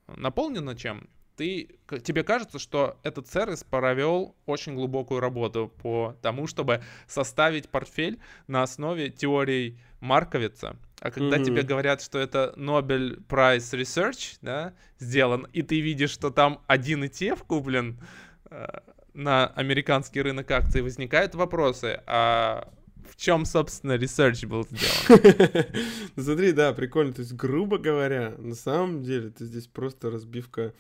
[0.08, 6.82] наполнено чем, ты, тебе кажется, что этот сервис провел очень глубокую работу по тому, чтобы
[7.06, 11.44] составить портфель на основе теорий Марковица, А когда mm-hmm.
[11.44, 17.03] тебе говорят, что это Nobel Prize Research, да, сделан, и ты видишь, что там один
[17.03, 17.98] ETF куплен
[18.48, 18.66] э,
[19.12, 22.72] на американский рынок акций, возникают вопросы, а
[23.11, 25.64] в чем, собственно, research был сделан?
[26.16, 27.12] Смотри, да, прикольно.
[27.12, 30.72] То есть, грубо говоря, на самом деле, ты здесь просто разбивка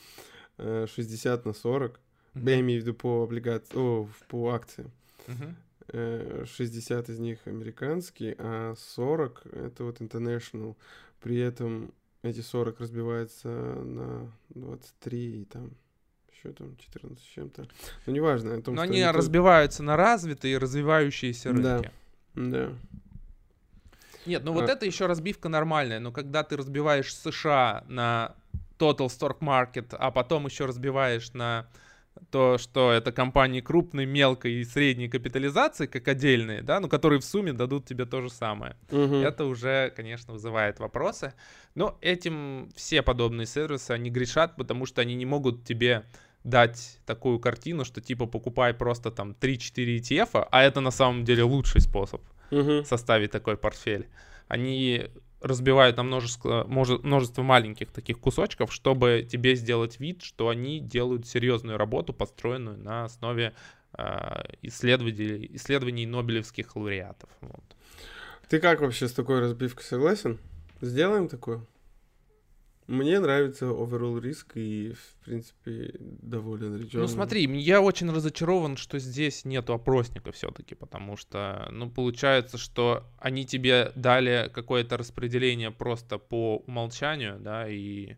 [0.56, 2.00] 60 э, на 40.
[2.36, 4.92] Я имею в виду по облигациям, по акциям.
[5.88, 10.76] 60 э, из них американские, а 40 это вот international.
[11.20, 15.70] При этом эти 40 разбиваются на 23 и там
[16.32, 17.66] еще там 14 с чем-то.
[18.06, 18.54] Ну, неважно.
[18.54, 19.12] О том, Но они это...
[19.12, 21.90] разбиваются на развитые и развивающиеся рынки.
[22.34, 22.66] Да.
[22.66, 22.72] да.
[24.26, 24.54] Нет, ну а...
[24.54, 28.34] вот это еще разбивка нормальная, но когда ты разбиваешь США на
[28.78, 31.68] Total Stock Market, а потом еще разбиваешь на
[32.30, 37.24] то, что это компании крупной, мелкой и средней капитализации, как отдельные, да, но которые в
[37.24, 38.76] сумме дадут тебе то же самое.
[38.90, 39.16] Угу.
[39.16, 41.34] Это уже, конечно, вызывает вопросы.
[41.74, 46.04] Но этим все подобные сервисы, они грешат, потому что они не могут тебе
[46.44, 51.44] дать такую картину, что типа покупай просто там 3-4 ETF, а это на самом деле
[51.44, 52.20] лучший способ
[52.50, 52.84] угу.
[52.84, 54.08] составить такой портфель.
[54.48, 55.08] Они
[55.42, 61.78] разбивают на множество, множество маленьких таких кусочков, чтобы тебе сделать вид, что они делают серьезную
[61.78, 63.54] работу, построенную на основе
[63.96, 67.28] э, исследований, исследований нобелевских лауреатов.
[67.40, 67.64] Вот.
[68.48, 70.38] Ты как вообще с такой разбивкой согласен?
[70.80, 71.64] Сделаем такое?
[72.88, 76.88] Мне нравится overall риск и, в принципе, доволен.
[76.92, 83.04] Ну смотри, я очень разочарован, что здесь нету опросника все-таки, потому что, ну, получается, что
[83.18, 88.16] они тебе дали какое-то распределение просто по умолчанию, да, и...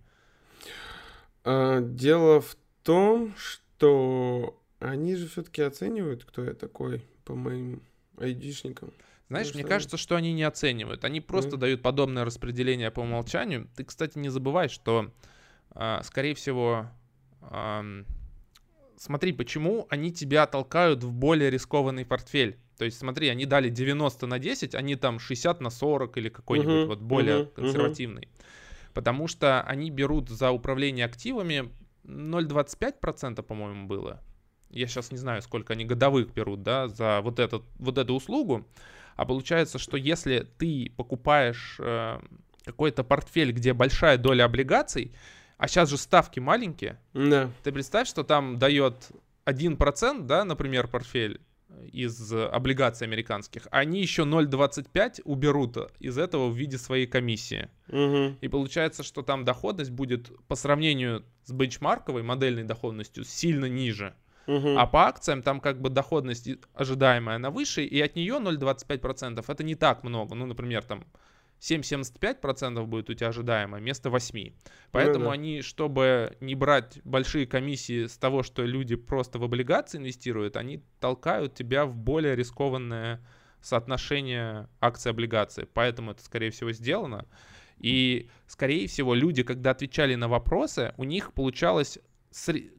[1.44, 7.82] А, дело в том, что они же все-таки оценивают, кто я такой, по моим
[8.18, 8.92] айдишникам.
[9.28, 11.04] Знаешь, ну, мне кажется, что они не оценивают.
[11.04, 11.58] Они просто mm.
[11.58, 13.68] дают подобное распределение по умолчанию.
[13.74, 15.10] Ты, кстати, не забывай, что,
[15.74, 16.90] э, скорее всего,
[18.96, 22.58] смотри, почему они тебя толкают в более рискованный портфель.
[22.78, 26.72] То есть, смотри, они дали 90 на 10, они там 60 на 40 или какой-нибудь
[26.72, 28.22] uh-huh, вот более uh-huh, консервативный.
[28.22, 28.92] Uh-huh.
[28.94, 31.70] Потому что они берут за управление активами
[32.04, 34.20] 0,25%, по-моему, было.
[34.74, 38.66] Я сейчас не знаю, сколько они годовых берут, да, за вот, этот, вот эту услугу.
[39.16, 42.18] А получается, что если ты покупаешь э,
[42.64, 45.14] какой-то портфель, где большая доля облигаций,
[45.56, 47.50] а сейчас же ставки маленькие, да.
[47.62, 49.10] ты представь, что там дает
[49.46, 51.40] 1%, да, например, портфель
[51.92, 57.68] из облигаций американских, они еще 0,25 уберут из этого в виде своей комиссии.
[57.88, 58.36] Угу.
[58.40, 64.14] И получается, что там доходность будет по сравнению с бенчмарковой модельной доходностью сильно ниже.
[64.46, 64.76] Угу.
[64.76, 69.44] А по акциям там как бы доходность ожидаемая на выше, и от нее 0,25%.
[69.46, 70.34] Это не так много.
[70.34, 71.04] Ну, например, там
[71.60, 74.52] 7,75% будет у тебя ожидаемое вместо 8.
[74.90, 75.32] Поэтому ну, да.
[75.32, 80.82] они, чтобы не брать большие комиссии с того, что люди просто в облигации инвестируют, они
[81.00, 83.24] толкают тебя в более рискованное
[83.62, 85.66] соотношение акций-облигаций.
[85.72, 87.26] Поэтому это, скорее всего, сделано.
[87.78, 91.98] И, скорее всего, люди, когда отвечали на вопросы, у них получалось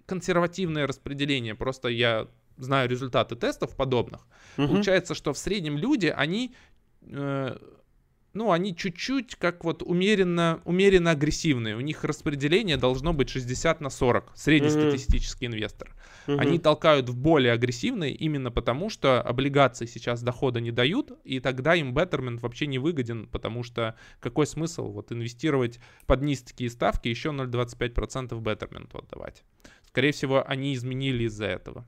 [0.05, 1.55] консервативное распределение.
[1.55, 2.27] Просто я
[2.57, 4.27] знаю результаты тестов подобных.
[4.57, 4.67] Угу.
[4.67, 6.53] Получается, что в среднем люди, они,
[7.01, 7.57] э,
[8.35, 11.75] ну, они чуть-чуть как вот умеренно, умеренно агрессивные.
[11.75, 15.55] У них распределение должно быть 60 на 40, среднестатистический угу.
[15.55, 15.95] инвестор.
[16.27, 16.37] Угу.
[16.37, 21.75] Они толкают в более агрессивные именно потому, что облигации сейчас дохода не дают, и тогда
[21.75, 27.29] им беттермент вообще не выгоден, потому что какой смысл вот инвестировать под низкие ставки еще
[27.29, 29.43] 0,25% беттермент отдавать.
[29.87, 31.85] Скорее всего, они изменили из-за этого.